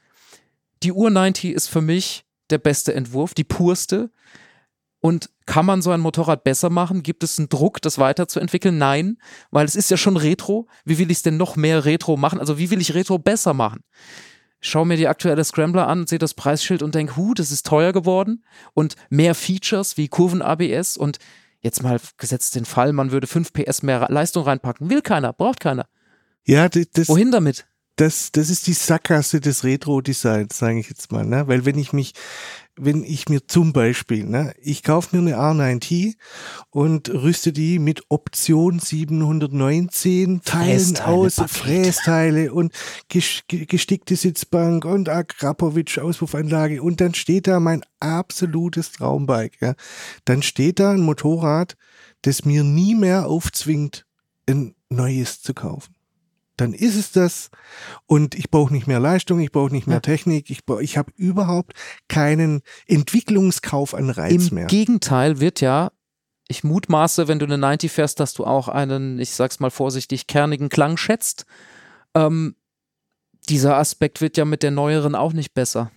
[0.83, 4.11] Die Ur 90 ist für mich der beste Entwurf, die purste.
[5.01, 7.03] Und kann man so ein Motorrad besser machen?
[7.03, 8.79] Gibt es einen Druck, das weiterzuentwickeln?
[8.79, 9.19] Nein,
[9.51, 10.67] weil es ist ja schon Retro.
[10.85, 12.41] Wie will ich es denn noch mehr Retro machen?
[12.41, 13.85] Also wie will ich Retro besser machen?
[14.65, 17.93] Schaue mir die aktuelle Scrambler an, sehe das Preisschild und denke, hu, das ist teuer
[17.93, 21.19] geworden und mehr Features wie Kurven-ABS und
[21.61, 24.91] jetzt mal gesetzt den Fall, man würde 5 PS mehr Leistung reinpacken.
[24.91, 25.87] Will keiner, braucht keiner.
[26.45, 27.67] Ja, das, Wohin damit?
[27.97, 31.25] Das, das ist die Sackgasse des Retro-Designs, sage ich jetzt mal.
[31.25, 31.47] Ne?
[31.47, 32.15] Weil wenn ich mich
[32.77, 36.15] wenn ich mir zum Beispiel, ne, ich kaufe mir eine R9T
[36.71, 42.73] und rüste die mit Option 719 Teilen aus, Frästeile und
[43.09, 49.57] gestickte Sitzbank und Akrapovic Auspuffanlage und dann steht da mein absolutes Traumbike.
[49.61, 49.75] Ja.
[50.25, 51.77] Dann steht da ein Motorrad,
[52.23, 54.05] das mir nie mehr aufzwingt,
[54.49, 55.94] ein neues zu kaufen
[56.57, 57.51] dann ist es das
[58.07, 60.01] und ich brauche nicht mehr Leistung, ich brauche nicht mehr ja.
[60.01, 61.73] Technik, ich, ich habe überhaupt
[62.09, 64.63] keinen Entwicklungskauf an Reiz Im mehr.
[64.65, 65.91] Im Gegenteil wird ja,
[66.47, 70.27] ich mutmaße, wenn du eine 90 fährst, dass du auch einen, ich sag's mal vorsichtig,
[70.27, 71.47] kernigen Klang schätzt.
[72.15, 72.55] Ähm,
[73.49, 75.91] dieser Aspekt wird ja mit der neueren auch nicht besser.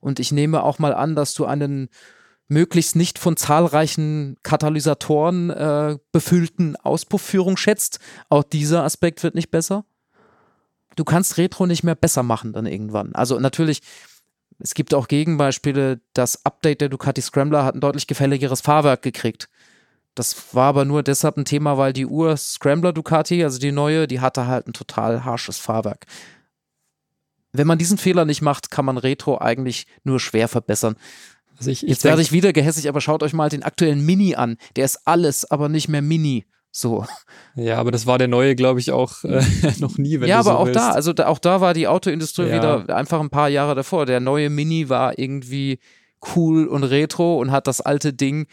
[0.00, 1.88] Und ich nehme auch mal an, dass du einen
[2.46, 8.00] möglichst nicht von zahlreichen Katalysatoren äh, befüllten Auspuffführung schätzt.
[8.28, 9.86] Auch dieser Aspekt wird nicht besser
[10.96, 13.14] du kannst Retro nicht mehr besser machen dann irgendwann.
[13.14, 13.80] Also natürlich,
[14.58, 19.48] es gibt auch Gegenbeispiele, das Update der Ducati Scrambler hat ein deutlich gefälligeres Fahrwerk gekriegt.
[20.14, 24.06] Das war aber nur deshalb ein Thema, weil die Uhr Scrambler Ducati, also die neue,
[24.06, 26.06] die hatte halt ein total harsches Fahrwerk.
[27.52, 30.96] Wenn man diesen Fehler nicht macht, kann man Retro eigentlich nur schwer verbessern.
[31.56, 34.34] Also ich, ich Jetzt werde ich wieder gehässig, aber schaut euch mal den aktuellen Mini
[34.34, 34.56] an.
[34.76, 36.46] Der ist alles, aber nicht mehr Mini
[36.76, 37.06] So.
[37.54, 39.40] Ja, aber das war der neue, glaube ich, auch äh,
[39.78, 40.80] noch nie, wenn ja, du so aber auch willst.
[40.80, 42.56] da, also da, auch da war die Autoindustrie Ja.
[42.84, 44.06] wieder einfach ein paar Jahre davor.
[44.06, 45.78] Der neue Mini war irgendwie
[46.34, 48.48] cool und retro und hat das alte Ding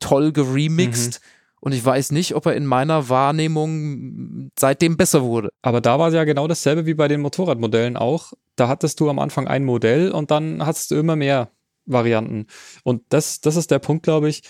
[0.00, 1.20] toll geremixed.
[1.20, 1.28] Mhm.
[1.60, 5.50] Und ich weiß nicht, ob er in meiner Wahrnehmung seitdem besser wurde.
[5.60, 8.32] Aber da war es ja genau dasselbe wie bei den Motorradmodellen auch.
[8.56, 11.50] Da hattest du am Anfang ein Modell und dann hattest du immer mehr
[11.86, 12.46] Varianten.
[12.84, 14.42] Und das, das ist der Punkt, glaube ich.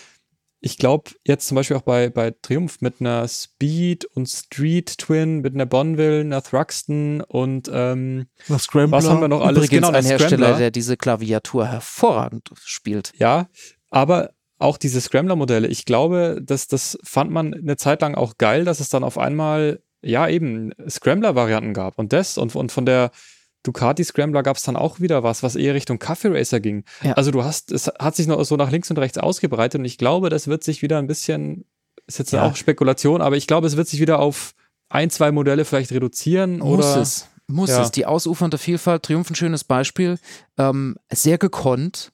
[0.65, 5.41] Ich glaube, jetzt zum Beispiel auch bei, bei Triumph mit einer Speed und Street Twin,
[5.41, 9.57] mit einer Bonneville, einer Thruxton und ähm, was haben wir noch alles?
[9.57, 10.57] Übrigens genau, ein Hersteller, Scrambler.
[10.57, 13.13] der diese Klaviatur hervorragend spielt.
[13.19, 13.47] Ja,
[13.91, 18.65] aber auch diese Scrambler-Modelle, ich glaube, dass das fand man eine Zeit lang auch geil,
[18.65, 21.99] dass es dann auf einmal, ja, eben Scrambler-Varianten gab.
[21.99, 23.11] Und das und, und von der
[23.65, 26.83] Ducati Scrambler gab es dann auch wieder was, was eher Richtung Kaffee Racer ging.
[27.03, 27.13] Ja.
[27.13, 29.97] Also du hast, es hat sich noch so nach links und rechts ausgebreitet und ich
[29.97, 31.65] glaube, das wird sich wieder ein bisschen,
[32.07, 32.43] ist jetzt Ja.
[32.43, 34.53] auch Spekulation, aber ich glaube, es wird sich wieder auf
[34.89, 37.01] ein, zwei Modelle vielleicht reduzieren Muss oder.
[37.01, 37.27] es.
[37.47, 37.81] Muss Ja.
[37.83, 37.91] es.
[37.91, 40.17] Die ausufernde Vielfalt, Triumph ein schönes Beispiel.
[40.57, 42.11] Ähm, sehr gekonnt.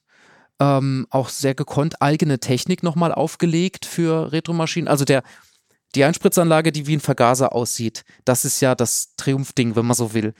[0.60, 4.88] Ähm, auch sehr gekonnt eigene Technik nochmal aufgelegt für Retromaschinen.
[4.88, 5.22] Also der,
[5.94, 10.14] die Einspritzanlage, die wie ein Vergaser aussieht, das ist ja das Triumph-Ding, wenn man so
[10.14, 10.34] will.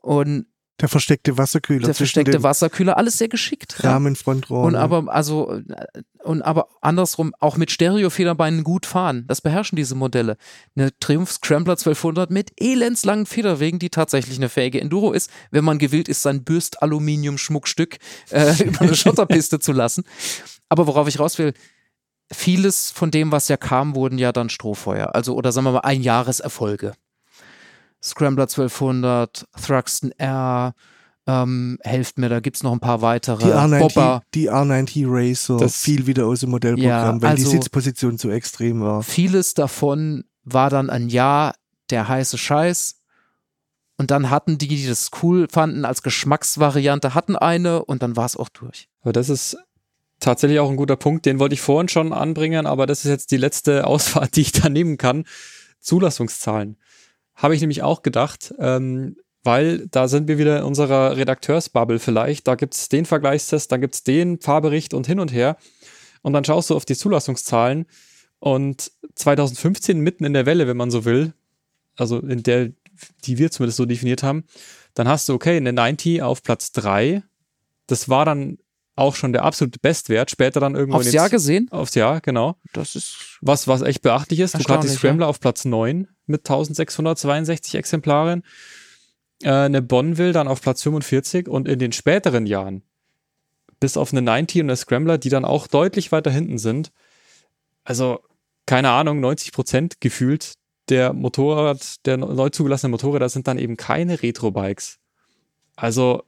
[0.00, 0.46] Und
[0.80, 1.86] Der versteckte Wasserkühler.
[1.86, 3.76] der versteckte Wasserkühler, alles sehr geschickt.
[3.80, 3.92] Ja.
[3.92, 4.74] Rahmenfrontrohren.
[4.74, 9.24] Und aber, also, äh, und aber andersrum, auch mit Stereofederbeinen gut fahren.
[9.28, 10.36] Das beherrschen diese Modelle.
[10.74, 15.78] Eine Triumph Scrambler 1200 mit elendslangen Federwegen, die tatsächlich eine fähige Enduro ist, wenn man
[15.78, 17.98] gewillt ist, sein Bürst-Aluminium-Schmuckstück
[18.30, 20.02] äh, über eine Schotterpiste zu lassen.
[20.68, 21.54] Aber worauf ich raus will,
[22.32, 25.14] vieles von dem, was ja kam, wurden ja dann Strohfeuer.
[25.14, 26.94] Also, oder sagen wir mal, Einjahreserfolge.
[28.04, 30.74] Scrambler 1200, Thruxton R,
[31.26, 33.44] ähm, helft mir, da gibt es noch ein paar weitere.
[33.44, 34.22] die R90, Bobber.
[34.34, 38.28] die R90 Racer Das- fiel wieder aus dem Modellprogramm, Ja, weil die also- Sitzposition zu
[38.30, 39.02] extrem war.
[39.02, 41.54] Vieles davon war dann ein Jahr
[41.90, 43.00] der heiße Scheiß.
[43.96, 48.26] Und dann hatten die, die das cool fanden, als Geschmacksvariante, hatten eine und dann war
[48.26, 48.88] es auch durch.
[49.02, 49.56] Aber das ist
[50.18, 53.30] tatsächlich auch ein guter Punkt, den wollte ich vorhin schon anbringen, aber das ist jetzt
[53.30, 55.24] die letzte Ausfahrt, die ich da nehmen kann.
[55.80, 56.76] Zulassungszahlen.
[57.34, 62.48] Habe ich nämlich auch gedacht, ähm, weil da sind wir wieder in unserer Redakteursbubble vielleicht.
[62.48, 65.56] Da gibt es den Vergleichstest, da gibt es den Fahrbericht und hin und her.
[66.22, 67.86] Und dann schaust du auf die Zulassungszahlen
[68.38, 71.34] und 2015 mitten in der Welle, wenn man so will,
[71.96, 72.70] also in der,
[73.24, 74.44] die wir zumindest so definiert haben,
[74.94, 77.22] dann hast du, okay, eine 90 auf Platz 3.
[77.86, 78.58] Das war dann
[78.96, 80.30] auch schon der absolute Bestwert.
[80.30, 81.68] Später dann irgendwo Aufs Jahr gesehen?
[81.70, 82.56] Aufs Jahr, genau.
[82.72, 83.38] Das ist.
[83.40, 84.54] Was, was echt beachtlich ist.
[84.54, 88.42] Ducati Erstaunlich, Scrambler auf Platz 9 mit 1662 Exemplaren.
[89.42, 92.82] Äh, eine Bonneville dann auf Platz 45 und in den späteren Jahren,
[93.80, 96.92] bis auf eine 90 und eine Scrambler, die dann auch deutlich weiter hinten sind.
[97.84, 98.20] Also,
[98.66, 100.54] keine Ahnung, 90 Prozent gefühlt
[100.88, 104.98] der Motorrad, der neu zugelassenen Motorräder sind dann eben keine Retro-Bikes.
[105.76, 106.24] Also,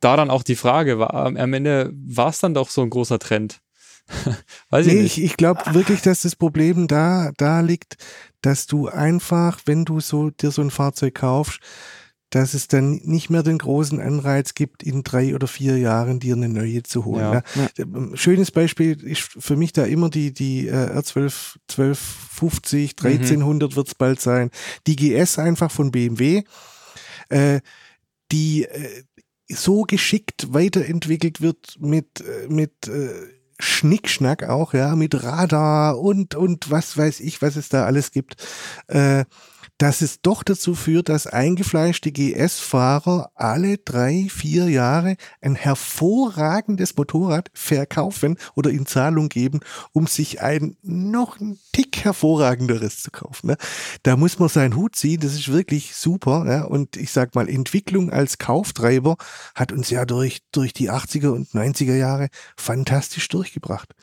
[0.00, 3.18] da dann auch die Frage, war, am Ende war es dann doch so ein großer
[3.18, 3.60] Trend.
[4.70, 5.18] Weiß ich Nee, nicht.
[5.18, 7.96] ich, ich glaube wirklich, dass das Problem da, da liegt,
[8.40, 11.60] dass du einfach, wenn du so dir so ein Fahrzeug kaufst,
[12.30, 16.34] dass es dann nicht mehr den großen Anreiz gibt, in drei oder vier Jahren dir
[16.34, 17.20] eine neue zu holen.
[17.20, 17.42] Ja.
[17.54, 18.16] Ja.
[18.16, 23.94] Schönes Beispiel ist für mich da immer die, die äh, R12 1250, 1300 wird es
[23.94, 24.50] bald sein.
[24.88, 26.42] Die GS einfach von BMW,
[27.28, 27.60] äh,
[28.32, 29.04] die äh,
[29.48, 33.10] so geschickt weiterentwickelt wird mit, äh, mit äh,
[33.58, 38.36] Schnickschnack auch, ja, mit Radar und, und was weiß ich, was es da alles gibt,
[38.88, 39.24] äh,
[39.78, 47.50] dass es doch dazu führt, dass eingefleischte GS-Fahrer alle drei, vier Jahre ein hervorragendes Motorrad
[47.52, 49.60] verkaufen oder in Zahlung geben,
[49.92, 53.48] um sich ein noch ein Tick hervorragenderes zu kaufen.
[53.48, 53.56] Ne?
[54.02, 56.44] Da muss man seinen Hut ziehen, das ist wirklich super.
[56.46, 56.64] Ja?
[56.64, 59.16] Und ich sag mal, Entwicklung als Kauftreiber
[59.54, 63.94] hat uns ja durch, durch die 80er und 90er Jahre fantastisch durchgebracht.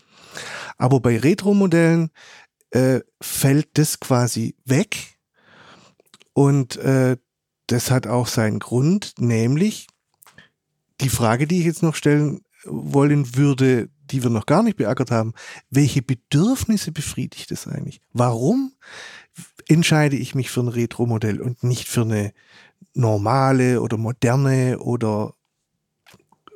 [0.77, 2.09] Aber bei Retro-Modellen
[2.71, 5.12] äh, fällt das quasi weg.
[6.33, 7.17] Und äh,
[7.67, 9.87] das hat auch seinen Grund, nämlich
[11.01, 15.11] die Frage, die ich jetzt noch stellen wollen würde, die wir noch gar nicht beackert
[15.11, 15.33] haben.
[15.69, 18.01] Welche Bedürfnisse befriedigt es eigentlich?
[18.11, 18.73] Warum
[19.67, 22.33] entscheide ich mich für ein Retro-Modell und nicht für eine
[22.93, 25.33] normale oder moderne oder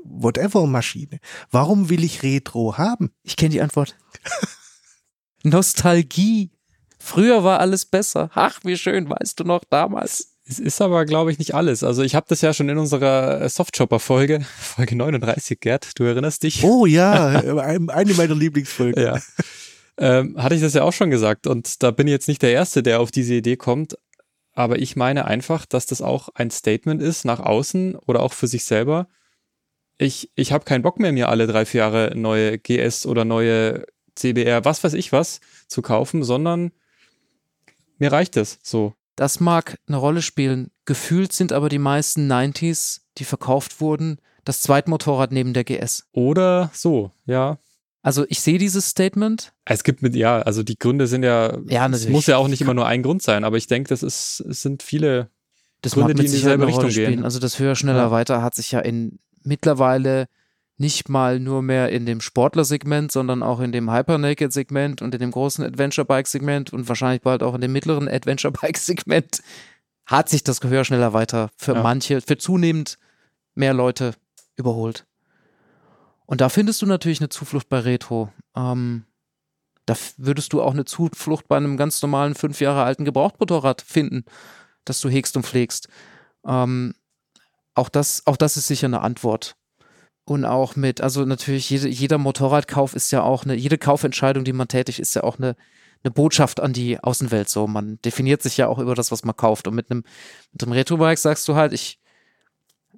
[0.03, 1.19] whatever Maschine?
[1.51, 3.11] Warum will ich Retro haben?
[3.23, 3.97] Ich kenne die Antwort.
[5.43, 6.51] Nostalgie.
[7.08, 8.30] Früher war alles besser.
[8.34, 10.34] Ach, wie schön, weißt du noch damals.
[10.45, 11.82] Es ist aber, glaube ich, nicht alles.
[11.82, 16.43] Also ich habe das ja schon in unserer äh, Softshopper-Folge, Folge 39, Gerd, du erinnerst
[16.43, 16.66] dich?
[16.66, 17.30] Oh ja,
[17.60, 19.01] eine meiner Lieblingsfolgen.
[19.01, 19.22] Ja.
[19.97, 21.47] ähm, hatte ich das ja auch schon gesagt.
[21.47, 23.97] Und da bin ich jetzt nicht der Erste, der auf diese Idee kommt.
[24.53, 28.47] Aber ich meine einfach, dass das auch ein Statement ist nach außen oder auch für
[28.47, 29.08] sich selber.
[29.97, 33.86] Ich, ich habe keinen Bock mehr, mir alle drei, vier Jahre neue GS oder neue
[34.16, 35.39] CBR, was weiß ich was,
[35.70, 36.72] zu kaufen, sondern
[38.00, 38.93] mir reicht es so.
[39.16, 40.70] Das mag eine Rolle spielen.
[40.86, 46.08] Gefühlt sind aber die meisten 90s, die verkauft wurden, das Zweitmotorrad neben der GS.
[46.12, 47.58] Oder so, ja.
[48.04, 49.54] Also ich sehe dieses Statement.
[49.66, 52.62] Es gibt mit, ja, also die Gründe sind ja, Ja, es muss ja auch nicht
[52.62, 55.30] immer nur ein Grund sein, aber ich denke, das ist, es sind viele,
[55.82, 56.91] Das Gründe, die in dieselbe Richtung gehen.
[56.91, 57.24] spielen.
[57.26, 58.12] Also das höher, schneller, Ja.
[58.12, 60.28] weiter hat sich ja in mittlerweile
[60.78, 65.32] nicht mal nur mehr in dem Sportlersegment, sondern auch in dem Hyper-Naked-Segment und in dem
[65.32, 69.41] großen Adventure-Bike-Segment und wahrscheinlich bald auch in dem mittleren Adventure-Bike-Segment
[70.05, 71.82] hat sich das höher, schneller, weiter für Ja.
[71.84, 72.97] manche, für zunehmend
[73.55, 74.13] mehr Leute
[74.55, 75.05] überholt.
[76.28, 78.32] Und da findest du natürlich eine Zuflucht bei Retro.
[78.55, 79.05] Ähm,
[79.86, 84.25] da würdest du auch eine Zuflucht bei einem ganz normalen fünf Jahre alten Gebrauchtmotorrad finden,
[84.86, 85.88] das du hegst und pflegst.
[86.45, 86.93] Ähm,
[87.73, 89.55] auch, das, auch das ist sicher eine Antwort.
[90.28, 94.51] Und auch mit, also natürlich, jede, jeder Motorradkauf ist ja auch eine, jede Kaufentscheidung, die
[94.51, 95.55] man tätigt, ist ja auch eine,
[96.03, 97.47] eine Botschaft an die Außenwelt.
[97.47, 99.69] So, man definiert sich ja auch über das, was man kauft.
[99.69, 100.03] Und mit einem,
[100.51, 102.01] mit einem Retrobike sagst du halt, ich,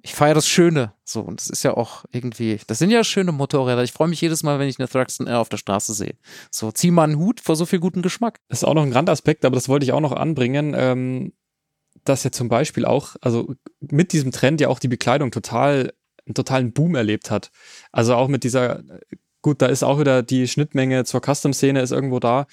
[0.02, 0.92] ich feiere das Schöne.
[1.04, 3.84] So, und das ist ja auch irgendwie, das sind ja schöne Motorräder.
[3.84, 6.16] Ich freue mich jedes Mal, wenn ich eine Thruxton R auf der Straße sehe.
[6.50, 8.40] So, zieh mal einen Hut vor so viel guten Geschmack.
[8.48, 11.32] Das ist auch noch ein Randaspekt, aber das wollte ich auch noch anbringen, ähm,
[12.02, 15.92] dass ja zum Beispiel auch, also mit diesem Trend ja auch die Bekleidung total,
[16.30, 17.50] einen totalen Boom erlebt hat.
[17.92, 18.82] Also auch mit dieser,
[19.42, 22.46] gut, da ist auch wieder die Schnittmenge zur Custom-Szene ist irgendwo da.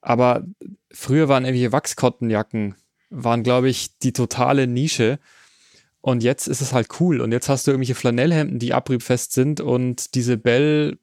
[0.00, 0.44] Aber
[0.92, 2.76] früher waren irgendwelche Wachskottenjacken,
[3.10, 5.18] waren, glaube ich, die totale Nische.
[6.00, 7.20] Und jetzt ist es halt cool.
[7.20, 10.98] Und jetzt hast du irgendwelche Flanellhemden, die abriebfest sind und diese Bell,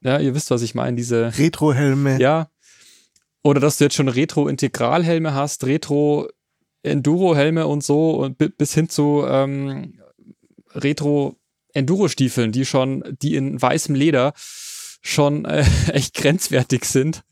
[0.00, 2.20] ja, ihr wisst, was ich meine, diese Retrohelme.
[2.20, 2.48] ja.
[3.44, 9.24] Oder dass du jetzt schon Retro-Integralhelme hast, Retro-Enduro-Helme und so und bi- bis hin zu
[9.28, 10.00] ähm,
[10.74, 14.32] Retro-Enduro-Stiefeln, die schon, die in weißem Leder
[15.02, 17.22] schon äh, echt grenzwertig sind.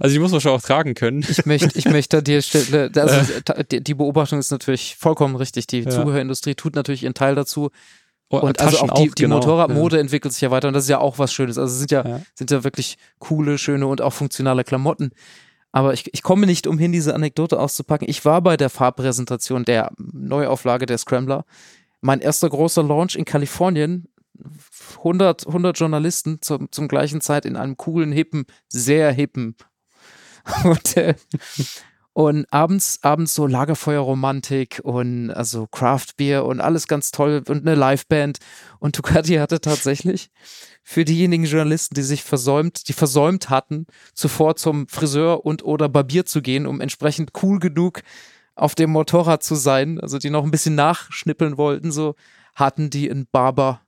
[0.00, 1.24] Also die muss man schon auch tragen können.
[1.28, 3.32] Ich möchte, ich möchte der Stelle, also
[3.70, 5.68] die Beobachtung ist natürlich vollkommen richtig.
[5.68, 5.90] Die Ja.
[5.90, 7.70] Zubehörindustrie tut natürlich ihren Teil dazu.
[8.30, 9.36] Oh, Und also Taschen auch die, die genau.
[9.36, 11.56] Motorradmode entwickelt sich ja weiter und das ist ja auch was Schönes.
[11.58, 12.20] Also es sind ja, Ja.
[12.34, 15.12] sind ja wirklich coole, schöne und auch funktionale Klamotten.
[15.70, 18.08] Aber ich, ich komme nicht umhin, diese Anekdote auszupacken.
[18.08, 21.44] Ich war bei der Farbpräsentation der Neuauflage der Scrambler.
[22.00, 24.08] Mein erster großer Launch in Kalifornien.
[24.98, 29.56] 100, 100 Journalisten zum, zum gleichen Zeit in einem coolen, hippen, sehr hippen
[30.64, 31.16] Hotel.
[32.12, 37.76] Und abends, abends so Lagerfeuerromantik und also Craft Beer und alles ganz toll und eine
[37.76, 38.38] Liveband.
[38.80, 40.30] Und Ducati hatte tatsächlich
[40.82, 46.26] für diejenigen Journalisten, die sich versäumt, die versäumt hatten, zuvor zum Friseur und oder Barbier
[46.26, 48.00] zu gehen, um entsprechend cool genug
[48.58, 52.14] auf dem Motorrad zu sein, also die noch ein bisschen nachschnippeln wollten, so
[52.54, 53.80] hatten die einen Barber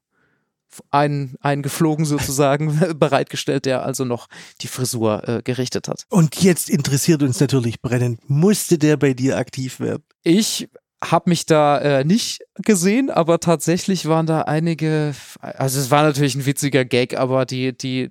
[0.90, 4.28] ein, eingeflogen sozusagen bereitgestellt, der also noch
[4.60, 6.04] die Frisur äh, gerichtet hat.
[6.08, 10.04] Und jetzt interessiert uns natürlich brennend, musste der bei dir aktiv werden?
[10.22, 10.68] Ich
[11.02, 16.34] habe mich da äh, nicht gesehen, aber tatsächlich waren da einige, also es war natürlich
[16.34, 18.10] ein witziger Gag, aber die, die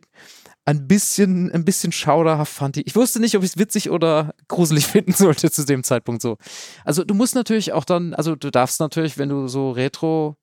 [0.65, 2.85] ein bisschen, ein bisschen schauderhaft fand ich.
[2.87, 6.37] Ich wusste nicht, ob ich es witzig oder gruselig finden sollte zu dem Zeitpunkt so.
[6.85, 10.35] Also du musst natürlich auch dann, also du darfst natürlich, wenn du so Retro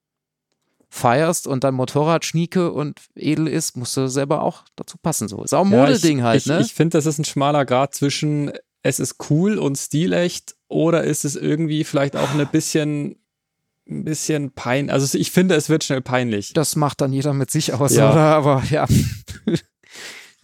[0.89, 5.29] feierst und dein Motorrad schnieke und edel ist, musst du selber auch dazu passen.
[5.29, 6.61] So ist auch ein Ja, Modeding halt, ich, ne?
[6.61, 8.53] Ich finde, das ist ein schmaler Grad zwischen
[8.83, 13.17] es ist cool und stilecht oder ist es irgendwie vielleicht auch eine bisschen,
[13.89, 14.91] ein bisschen pein.
[14.91, 16.53] Also ich finde, es wird schnell peinlich.
[16.53, 18.13] das macht dann jeder mit sich aus, Ja.
[18.13, 18.21] oder?
[18.21, 18.87] Aber ja.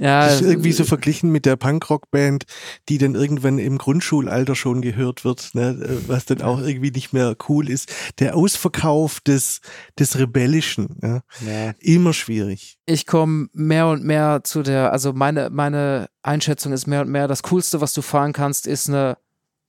[0.03, 0.27] ja.
[0.27, 2.45] Das ist irgendwie so verglichen mit der Punkrock-Band,
[2.89, 7.37] die dann irgendwann im Grundschulalter schon gehört wird, ne, was dann auch irgendwie nicht mehr
[7.49, 7.93] cool ist.
[8.19, 9.61] Der Ausverkauf des,
[9.99, 11.73] des Rebellischen, ja, Ja.
[11.79, 12.79] immer schwierig.
[12.87, 17.29] ich komme mehr und mehr zu der, also meine, meine Einschätzung ist mehr und mehr,
[17.29, 19.17] das Coolste, was du fahren kannst, ist eine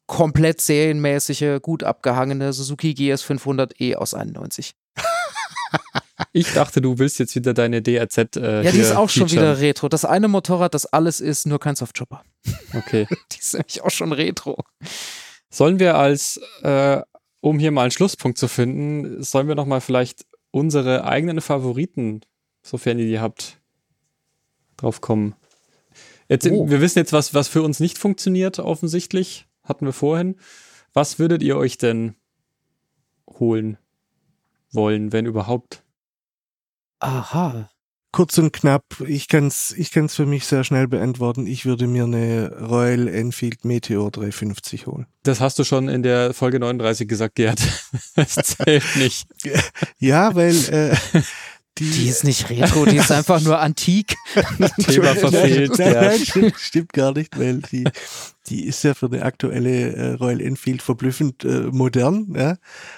[0.08, 4.74] komplett serienmäßige, gut abgehangene Suzuki GS500E aus 91.
[6.32, 8.38] Ich dachte, du willst jetzt wieder deine DRZ.
[8.38, 9.58] Äh, ja, die ist auch schon featuren.
[9.58, 9.90] wieder Retro.
[9.90, 12.24] Das eine Motorrad, das alles ist, nur kein Softchopper.
[12.76, 13.08] Okay.
[13.32, 14.64] Die ist nämlich auch schon Retro.
[15.50, 17.02] Sollen wir als, äh,
[17.42, 22.22] um hier mal einen Schlusspunkt zu finden, sollen wir nochmal vielleicht unsere eigenen Favoriten,
[22.62, 23.60] sofern ihr die habt,
[24.78, 25.36] drauf kommen?
[26.30, 26.70] Jetzt, Oh.
[26.70, 29.48] Wir wissen jetzt, was, was für uns nicht funktioniert, offensichtlich.
[29.64, 30.36] Hatten wir vorhin.
[30.94, 32.16] Was würdet ihr euch denn
[33.28, 33.78] holen
[34.72, 35.83] wollen, wenn überhaupt?
[37.04, 37.70] Aha.
[38.12, 41.48] kurz und knapp, ich kann es ich kann's für mich sehr schnell beantworten.
[41.48, 45.08] Ich würde mir eine Royal Enfield Meteor 350 holen.
[45.24, 47.60] Das hast du schon in der Folge 39 gesagt, Gerd.
[48.16, 49.28] Das zählt nicht.
[49.98, 50.96] Ja, weil äh,
[51.80, 54.16] die, Die ist nicht retro, die ist einfach nur antik.
[54.86, 57.86] Thema verfehlt, Nein, nein, stimmt, stimmt gar nicht, weil die,
[58.48, 62.32] die ist ja für eine aktuelle äh, Royal Enfield verblüffend äh, modern.
[62.36, 62.58] Ja?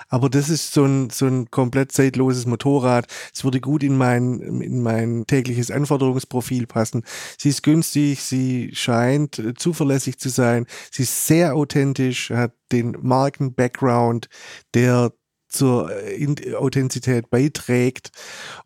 [0.09, 3.07] Aber das ist so ein, so ein komplett zeitloses Motorrad.
[3.33, 7.03] Es würde gut in mein, in mein tägliches Anforderungsprofil passen.
[7.37, 10.65] Sie ist günstig, sie scheint äh, zuverlässig zu sein.
[10.91, 14.27] Sie ist sehr authentisch, hat den Marken-Background,
[14.73, 15.13] der
[15.55, 18.11] zur äh, Authentizität beiträgt.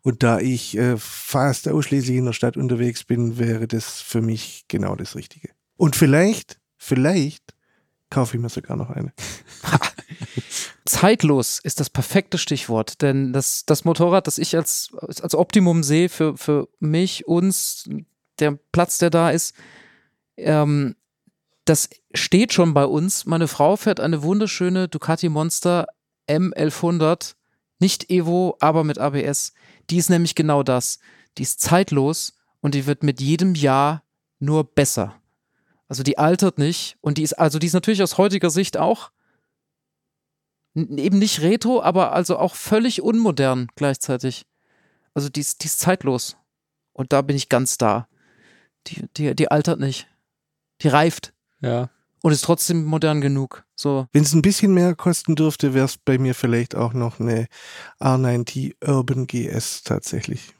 [0.02, 4.64] Und da ich äh, fast ausschließlich in der Stadt unterwegs bin, wäre das für mich
[4.68, 5.50] genau das Richtige.
[5.76, 7.54] Und vielleicht, vielleicht
[8.10, 9.12] kaufe ich mir sogar noch eine.
[10.84, 16.08] Zeitlos ist das perfekte Stichwort, denn das, das Motorrad, das ich als, als Optimum sehe
[16.08, 17.88] für, für mich, uns,
[18.40, 19.54] der Platz, der da ist,
[20.36, 20.96] ähm,
[21.64, 23.26] das steht schon bei uns.
[23.26, 25.86] Meine Frau fährt eine wunderschöne Ducati Monster
[26.30, 27.34] M1100,
[27.78, 29.52] nicht Evo, aber mit ABS.
[29.88, 30.98] Die ist nämlich genau das.
[31.38, 34.04] Die ist zeitlos und die wird mit jedem Jahr
[34.38, 35.20] nur besser.
[35.88, 39.10] Also die altert nicht und die ist, also die ist natürlich aus heutiger Sicht auch
[40.74, 44.46] eben nicht retro, aber also auch völlig unmodern gleichzeitig.
[45.14, 46.36] Also die ist, die ist zeitlos.
[46.92, 48.08] Und da bin ich ganz da.
[48.86, 50.06] Die, die, die altert nicht.
[50.82, 51.90] Die reift Ja.
[52.22, 53.64] Und ist trotzdem modern genug.
[53.74, 54.06] So.
[54.12, 57.46] Wenn es ein bisschen mehr kosten dürfte, wäre es bei mir vielleicht auch noch eine
[58.00, 60.52] R9T Urban GS tatsächlich.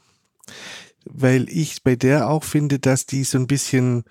[1.05, 4.05] Weil ich bei der auch finde, dass die so ein bisschen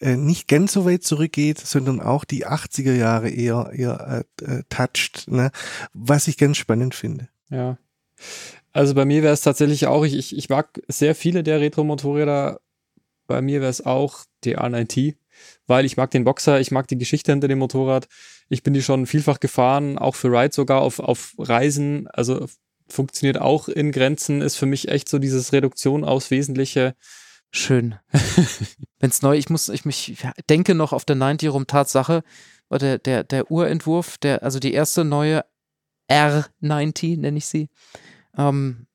[0.00, 4.62] äh, nicht ganz so weit zurückgeht, sondern auch die 80er Jahre eher, eher äh, äh,
[4.68, 5.50] toucht, ne?
[5.92, 7.28] was ich ganz spannend finde.
[7.50, 7.78] Ja.
[8.72, 12.60] Also bei mir wäre es tatsächlich auch, ich, ich, ich mag sehr viele der Retro-Motorräder.
[13.26, 15.16] Bei mir wäre es auch die R9T,
[15.66, 18.08] weil ich mag den Boxer, ich mag die Geschichte hinter dem Motorrad.
[18.48, 22.08] Ich bin die schon vielfach gefahren, auch für Ride sogar auf, auf Reisen.
[22.08, 22.46] Also
[22.88, 26.94] funktioniert auch in Grenzen, ist für mich echt so dieses Reduktion aufs Wesentliche.
[27.50, 27.96] Schön.
[28.98, 30.16] Wenn's neu, ich muss, ich mich
[30.50, 32.22] denke noch auf der 90 rum Tatsache,
[32.68, 35.44] war der, der, der Urentwurf, der, also die erste neue
[36.10, 37.68] R90, nenne ich sie,
[38.36, 38.86] ähm,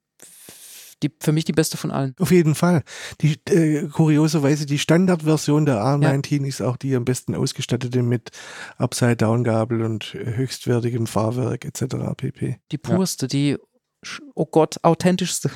[1.04, 2.16] die, für mich die beste von allen.
[2.20, 2.84] Auf jeden Fall.
[3.22, 8.32] Die, äh, kurioserweise, die Standardversion der R19 ist auch die am besten ausgestattete mit
[8.78, 11.96] Upside-Down-Gabel und höchstwertigem Fahrwerk etc.
[12.18, 12.58] pp.
[12.72, 13.58] Die purste, die,
[14.06, 15.52] sch- oh Gott, authentischste.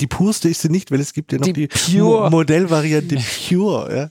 [0.00, 2.24] Die purste ist sie nicht, weil es gibt ja noch Die die, Pure.
[2.24, 3.16] Mo Modellvariante
[3.48, 3.96] Pure.
[3.96, 4.10] Ja.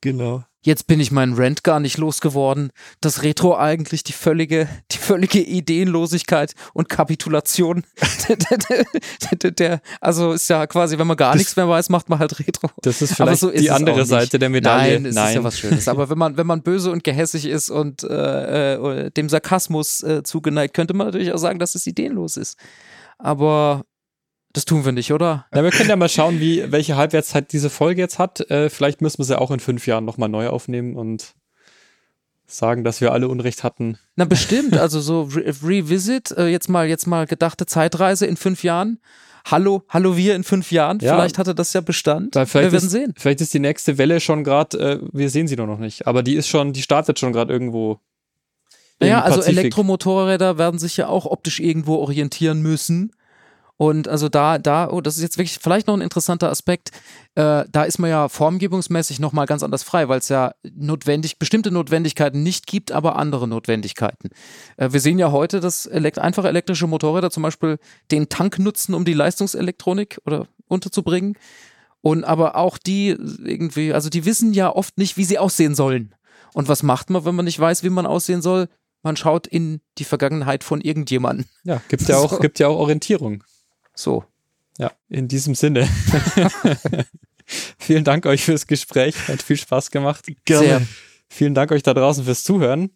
[0.00, 0.44] Genau.
[0.66, 2.72] Jetzt bin ich meinen Rant gar nicht losgeworden.
[3.00, 7.84] Das Retro eigentlich die völlige, die völlige Ideenlosigkeit und Kapitulation.
[9.40, 12.18] der, der, also ist ja quasi, wenn man gar Das- nichts mehr weiß, macht man
[12.18, 12.68] halt Retro.
[12.82, 14.04] Das ist vielleicht so ist die andere.
[14.04, 14.94] Seite der Medaille.
[14.98, 15.86] Nein, es ist ja was Schönes.
[15.86, 20.24] Aber wenn man, wenn man böse und gehässig ist und äh, äh, dem Sarkasmus äh,
[20.24, 22.58] zugeneigt, könnte man natürlich auch sagen, dass es ideenlos ist.
[23.18, 23.84] Aber
[24.56, 25.44] das tun wir nicht, oder?
[25.52, 28.40] Na, wir können ja mal schauen, wie, welche Halbwertszeit diese Folge jetzt hat.
[28.50, 31.34] Äh, vielleicht müssen wir sie auch in fünf Jahren nochmal neu aufnehmen und
[32.46, 33.98] sagen, dass wir alle Unrecht hatten.
[34.14, 38.64] Na bestimmt, also so Re Revisit, äh, jetzt mal, jetzt mal gedachte Zeitreise in fünf
[38.64, 38.98] Jahren.
[39.44, 41.00] Hallo, hallo wir in fünf Jahren.
[41.00, 41.14] Ja.
[41.14, 42.34] Vielleicht hatte das ja Bestand.
[42.34, 43.12] Wir werden ist, sehen.
[43.18, 46.22] Vielleicht ist die nächste Welle schon gerade, äh, wir sehen sie nur noch nicht, aber
[46.22, 48.00] die ist schon, die startet schon gerade irgendwo.
[49.00, 49.42] Naja, also.
[49.42, 53.12] Elektromotorräder werden sich ja auch optisch irgendwo orientieren müssen.
[53.78, 56.90] Und also da, da, oh, das ist jetzt wirklich vielleicht noch ein interessanter Aspekt.
[57.34, 61.70] Äh, da ist man ja formgebungsmäßig nochmal ganz anders frei, weil es ja notwendig, bestimmte
[61.70, 64.30] Notwendigkeiten nicht gibt, aber andere Notwendigkeiten.
[64.78, 67.78] Äh, wir sehen ja heute, dass elekt einfache elektrische Motorräder zum Beispiel
[68.10, 71.36] den Tank nutzen, um die Leistungselektronik oder unterzubringen.
[72.00, 76.14] Und aber auch die irgendwie, also die wissen ja oft nicht, wie sie aussehen sollen.
[76.54, 78.68] Und was macht man, wenn man nicht weiß, wie man aussehen soll?
[79.02, 81.44] Man schaut in die Vergangenheit von irgendjemandem.
[81.64, 82.38] Ja, gibt ja auch, So.
[82.38, 83.44] gibt ja auch Orientierung.
[83.96, 84.24] So.
[84.78, 85.88] Ja, in diesem Sinne.
[87.78, 89.28] Vielen Dank euch fürs Gespräch.
[89.28, 90.26] Hat viel Spaß gemacht.
[90.44, 90.66] Gerne.
[90.66, 90.82] Sehr.
[91.28, 92.90] Vielen Dank euch da draußen fürs Zuhören.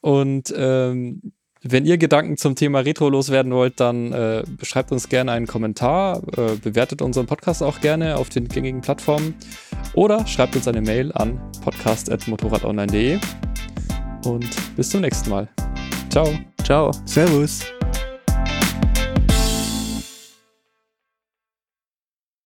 [0.00, 1.32] Und ähm,
[1.62, 6.22] wenn ihr Gedanken zum Thema Retro loswerden wollt, dann äh, schreibt uns gerne einen Kommentar,
[6.36, 9.34] äh, bewertet unseren Podcast auch gerne auf den gängigen Plattformen
[9.94, 13.18] oder schreibt uns eine Mail an podcast.motorradonline.de.
[14.24, 15.48] Und bis zum nächsten Mal.
[16.10, 16.28] Ciao.
[16.62, 16.90] Ciao.
[17.04, 17.75] Servus.